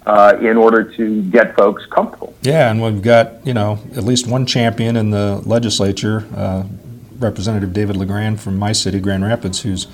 uh, 0.08 0.38
in 0.40 0.56
order 0.56 0.86
to 0.96 1.22
get 1.24 1.54
folks 1.56 1.86
comfortable. 1.88 2.34
Yeah, 2.42 2.72
and 2.72 2.82
we've 2.82 3.02
got 3.02 3.46
you 3.46 3.54
know 3.54 3.80
at 3.96 4.06
least 4.06 4.26
one 4.26 4.46
champion 4.46 4.96
in 4.96 5.10
the 5.10 5.42
legislature, 5.46 6.26
uh, 6.36 6.64
Representative 7.20 7.74
David 7.74 7.98
LaGrand 7.98 8.40
from 8.40 8.58
my 8.58 8.72
city, 8.72 9.02
Grand 9.02 9.24
Rapids, 9.26 9.62
who's 9.62 9.88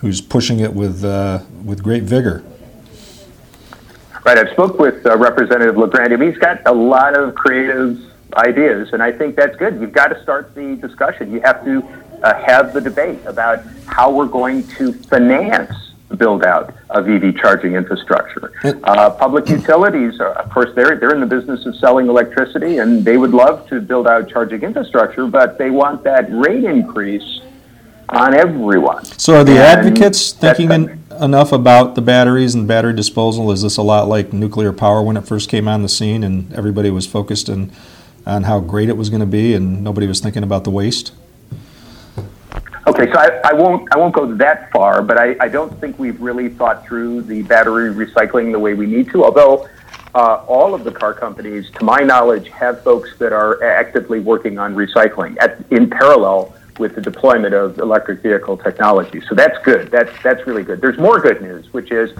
who's 0.00 0.20
pushing 0.20 0.58
it 0.58 0.74
with 0.74 1.04
uh, 1.04 1.44
with 1.64 1.84
great 1.84 2.02
vigor. 2.02 2.44
Right, 4.24 4.38
I've 4.38 4.50
spoke 4.50 4.78
with 4.80 5.06
uh, 5.06 5.16
Representative 5.16 5.76
LaGrand. 5.76 6.12
I 6.12 6.16
mean, 6.16 6.32
he's 6.32 6.40
got 6.40 6.66
a 6.66 6.72
lot 6.72 7.16
of 7.16 7.36
creative 7.36 8.00
ideas, 8.36 8.92
and 8.92 9.02
I 9.02 9.12
think 9.12 9.36
that's 9.36 9.54
good. 9.54 9.80
You've 9.80 9.92
got 9.92 10.08
to 10.08 10.20
start 10.22 10.54
the 10.56 10.74
discussion. 10.76 11.30
You 11.30 11.40
have 11.42 11.64
to 11.64 11.84
uh, 12.24 12.42
have 12.42 12.72
the 12.72 12.80
debate 12.80 13.20
about 13.24 13.62
how 13.86 14.10
we're 14.10 14.26
going 14.26 14.66
to 14.78 14.92
finance 14.94 15.93
build 16.14 16.44
out 16.44 16.74
of 16.90 17.08
EV 17.08 17.36
charging 17.36 17.74
infrastructure. 17.74 18.52
Uh, 18.84 19.10
public 19.10 19.48
utilities, 19.48 20.20
are, 20.20 20.30
of 20.30 20.50
course, 20.50 20.70
they're, 20.74 20.96
they're 20.96 21.14
in 21.14 21.20
the 21.20 21.26
business 21.26 21.64
of 21.66 21.76
selling 21.76 22.08
electricity 22.08 22.78
and 22.78 23.04
they 23.04 23.16
would 23.16 23.32
love 23.32 23.68
to 23.68 23.80
build 23.80 24.06
out 24.06 24.28
charging 24.28 24.62
infrastructure, 24.62 25.26
but 25.26 25.58
they 25.58 25.70
want 25.70 26.02
that 26.04 26.26
rate 26.30 26.64
increase 26.64 27.40
on 28.08 28.34
everyone. 28.34 29.04
So 29.04 29.36
are 29.36 29.44
the 29.44 29.52
and 29.52 29.86
advocates 29.86 30.32
thinking 30.32 30.70
in, 30.70 31.02
enough 31.20 31.52
about 31.52 31.94
the 31.94 32.02
batteries 32.02 32.54
and 32.54 32.66
battery 32.68 32.94
disposal? 32.94 33.50
Is 33.50 33.62
this 33.62 33.76
a 33.76 33.82
lot 33.82 34.08
like 34.08 34.32
nuclear 34.32 34.72
power 34.72 35.02
when 35.02 35.16
it 35.16 35.26
first 35.26 35.48
came 35.48 35.68
on 35.68 35.82
the 35.82 35.88
scene 35.88 36.22
and 36.22 36.52
everybody 36.52 36.90
was 36.90 37.06
focused 37.06 37.48
in, 37.48 37.72
on 38.26 38.44
how 38.44 38.60
great 38.60 38.88
it 38.88 38.96
was 38.96 39.10
going 39.10 39.20
to 39.20 39.26
be 39.26 39.54
and 39.54 39.82
nobody 39.82 40.06
was 40.06 40.20
thinking 40.20 40.42
about 40.42 40.64
the 40.64 40.70
waste? 40.70 41.12
Okay, 42.86 43.10
so 43.10 43.18
I, 43.18 43.40
I, 43.44 43.52
won't 43.54 43.88
I 43.94 43.98
won't 43.98 44.14
go 44.14 44.34
that 44.34 44.70
far, 44.70 45.00
but 45.00 45.18
I, 45.18 45.36
I 45.40 45.48
don't 45.48 45.72
think 45.80 45.98
we've 45.98 46.20
really 46.20 46.50
thought 46.50 46.86
through 46.86 47.22
the 47.22 47.42
battery 47.42 47.92
recycling 47.94 48.52
the 48.52 48.58
way 48.58 48.74
we 48.74 48.86
need 48.86 49.10
to. 49.12 49.24
Although 49.24 49.66
uh, 50.14 50.44
all 50.46 50.74
of 50.74 50.84
the 50.84 50.92
car 50.92 51.14
companies, 51.14 51.70
to 51.72 51.84
my 51.84 52.00
knowledge, 52.00 52.48
have 52.48 52.82
folks 52.84 53.16
that 53.18 53.32
are 53.32 53.62
actively 53.64 54.20
working 54.20 54.58
on 54.58 54.74
recycling 54.74 55.34
at, 55.40 55.64
in 55.72 55.88
parallel 55.88 56.54
with 56.78 56.94
the 56.94 57.00
deployment 57.00 57.54
of 57.54 57.78
electric 57.78 58.20
vehicle 58.20 58.58
technology. 58.58 59.22
So 59.28 59.34
that's 59.34 59.56
good. 59.64 59.90
That's 59.90 60.12
that's 60.22 60.46
really 60.46 60.62
good. 60.62 60.82
There's 60.82 60.98
more 60.98 61.20
good 61.20 61.40
news, 61.40 61.72
which 61.72 61.90
is 61.90 62.12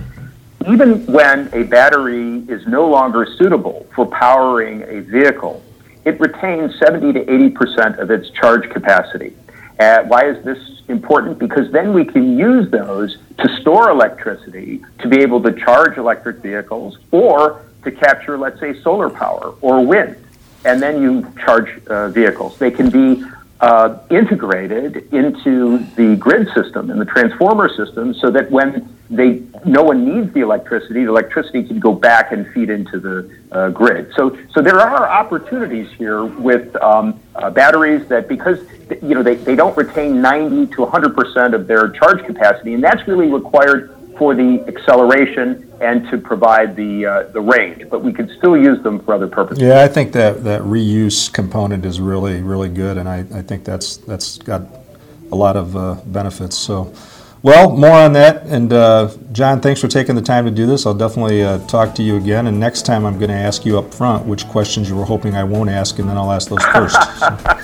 even 0.66 1.05
when 1.07 1.50
a 1.53 1.64
battery 1.64 2.38
is 2.48 2.66
no 2.66 2.88
longer 2.88 3.27
suitable 3.37 3.87
for 3.94 4.07
powering 4.07 4.83
a 4.85 5.00
vehicle, 5.00 5.62
it 6.07 6.18
retains 6.18 6.79
70 6.79 7.12
to 7.12 7.31
80 7.31 7.50
percent 7.50 7.98
of 7.98 8.11
its 8.11 8.31
charge 8.31 8.70
capacity. 8.70 9.37
Uh, 9.78 10.04
why 10.04 10.26
is 10.26 10.42
this 10.44 10.58
important? 10.88 11.38
Because 11.38 11.70
then 11.72 11.92
we 11.92 12.04
can 12.04 12.38
use 12.38 12.70
those 12.70 13.18
to 13.38 13.48
store 13.60 13.90
electricity 13.90 14.84
to 15.00 15.08
be 15.08 15.20
able 15.20 15.42
to 15.42 15.52
charge 15.52 15.98
electric 15.98 16.37
vehicles 16.38 16.98
or 17.10 17.64
to 17.82 17.90
capture, 17.90 18.38
let's 18.38 18.60
say, 18.60 18.80
solar 18.82 19.10
power 19.10 19.54
or 19.60 19.84
wind. 19.84 20.16
And 20.64 20.80
then 20.80 21.02
you 21.02 21.30
charge 21.44 21.84
uh, 21.87 22.08
vehicles. 22.08 22.56
They 22.58 22.70
can 22.70 22.88
be 22.88 23.24
uh, 23.60 23.98
integrated 24.10 25.12
into 25.12 25.78
the 25.96 26.16
grid 26.16 26.48
system 26.54 26.90
and 26.90 27.00
the 27.00 27.04
transformer 27.04 27.68
system 27.74 28.14
so 28.14 28.30
that 28.30 28.50
when 28.50 28.88
they 29.10 29.42
no 29.64 29.82
one 29.82 30.04
needs 30.04 30.32
the 30.34 30.40
electricity, 30.40 31.04
the 31.04 31.10
electricity 31.10 31.62
can 31.62 31.78
go 31.78 31.92
back 31.92 32.32
and 32.32 32.46
feed 32.52 32.68
into 32.70 32.98
the 32.98 33.30
uh, 33.52 33.70
grid. 33.70 34.12
So, 34.16 34.37
so 34.52 34.60
there 34.60 34.78
are 34.78 35.08
opportunities 35.08 35.90
here 35.92 36.24
with 36.24 36.74
um, 36.76 37.18
uh, 37.34 37.50
batteries 37.50 38.06
that 38.08 38.28
because 38.28 38.58
you 39.03 39.14
know 39.14 39.23
they, 39.23 39.35
they 39.35 39.57
don't 39.57 39.77
retain 39.77 40.20
90 40.20 40.75
to 40.75 40.83
100 40.83 41.16
percent 41.16 41.55
of 41.55 41.66
their 41.66 41.88
charge 41.90 42.25
capacity, 42.25 42.75
and 42.75 42.83
that's 42.83 43.07
really 43.09 43.31
required 43.31 43.94
for 44.18 44.35
the 44.35 44.64
acceleration 44.68 45.70
and 45.81 46.09
to 46.11 46.18
provide 46.18 46.77
the 46.77 47.07
uh, 47.07 47.23
the 47.33 47.40
range. 47.40 47.88
But 47.90 48.03
we 48.03 48.12
could 48.12 48.31
still 48.38 48.57
use 48.57 48.83
them 48.83 49.01
for 49.01 49.14
other 49.14 49.29
purposes. 49.29 49.62
Yeah, 49.62 49.83
I 49.83 49.88
think 49.88 50.12
that 50.12 50.44
that 50.44 50.62
reuse 50.62 51.33
component 51.33 51.85
is 51.85 52.01
really 52.01 52.42
really 52.42 52.68
good, 52.68 52.97
and 52.97 53.09
I, 53.09 53.20
I 53.35 53.42
think 53.42 53.64
that's 53.64 53.97
that's 53.99 54.38
got 54.38 54.62
a 55.33 55.37
lot 55.37 55.57
of 55.57 55.77
uh, 55.77 55.94
benefits. 56.07 56.57
So. 56.57 56.92
Well, 57.42 57.77
more 57.77 57.90
on 57.90 58.14
that. 58.14 58.47
And 58.47 58.73
uh, 58.73 59.11
John, 59.33 59.61
thanks 59.61 59.79
for 59.79 59.87
taking 59.87 60.14
the 60.14 60.23
time 60.23 60.47
to 60.47 60.51
do 60.51 60.64
this. 60.64 60.87
I'll 60.87 60.94
definitely 60.94 61.42
uh, 61.42 61.59
talk 61.66 61.94
to 61.97 62.03
you 62.03 62.16
again. 62.16 62.47
And 62.47 62.59
next 62.59 62.87
time, 62.87 63.05
I'm 63.05 63.18
going 63.18 63.29
to 63.29 63.37
ask 63.37 63.66
you 63.66 63.79
up 63.79 63.92
front 63.92 64.25
which 64.25 64.49
questions 64.49 64.88
you 64.88 64.97
were 64.97 65.05
hoping 65.05 65.37
I 65.37 65.44
won't 65.44 65.68
ask, 65.68 65.99
and 65.99 66.09
then 66.09 66.16
I'll 66.16 66.33
ask 66.33 66.49
those 66.49 66.64
first. 66.73 66.97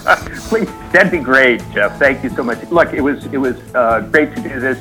Please, 0.48 0.68
that'd 0.92 1.12
be 1.12 1.18
great, 1.18 1.62
Jeff. 1.72 1.98
Thank 1.98 2.24
you 2.24 2.30
so 2.30 2.42
much. 2.42 2.62
Look, 2.70 2.92
it 2.92 3.00
was 3.00 3.26
it 3.26 3.38
was 3.38 3.56
uh, 3.74 4.00
great 4.00 4.34
to 4.36 4.42
do 4.42 4.60
this. 4.60 4.78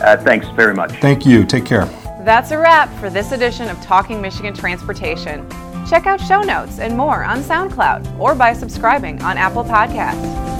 Uh, 0.00 0.16
thanks 0.16 0.46
very 0.48 0.74
much. 0.74 0.92
Thank 1.00 1.26
you. 1.26 1.44
Take 1.44 1.64
care. 1.64 1.86
That's 2.24 2.50
a 2.50 2.58
wrap 2.58 2.92
for 3.00 3.10
this 3.10 3.32
edition 3.32 3.68
of 3.68 3.80
Talking 3.80 4.20
Michigan 4.20 4.54
Transportation. 4.54 5.48
Check 5.88 6.06
out 6.06 6.20
show 6.20 6.42
notes 6.42 6.78
and 6.78 6.96
more 6.96 7.24
on 7.24 7.40
SoundCloud 7.40 8.18
or 8.18 8.34
by 8.34 8.52
subscribing 8.52 9.22
on 9.22 9.38
Apple 9.38 9.64
Podcasts. 9.64 10.57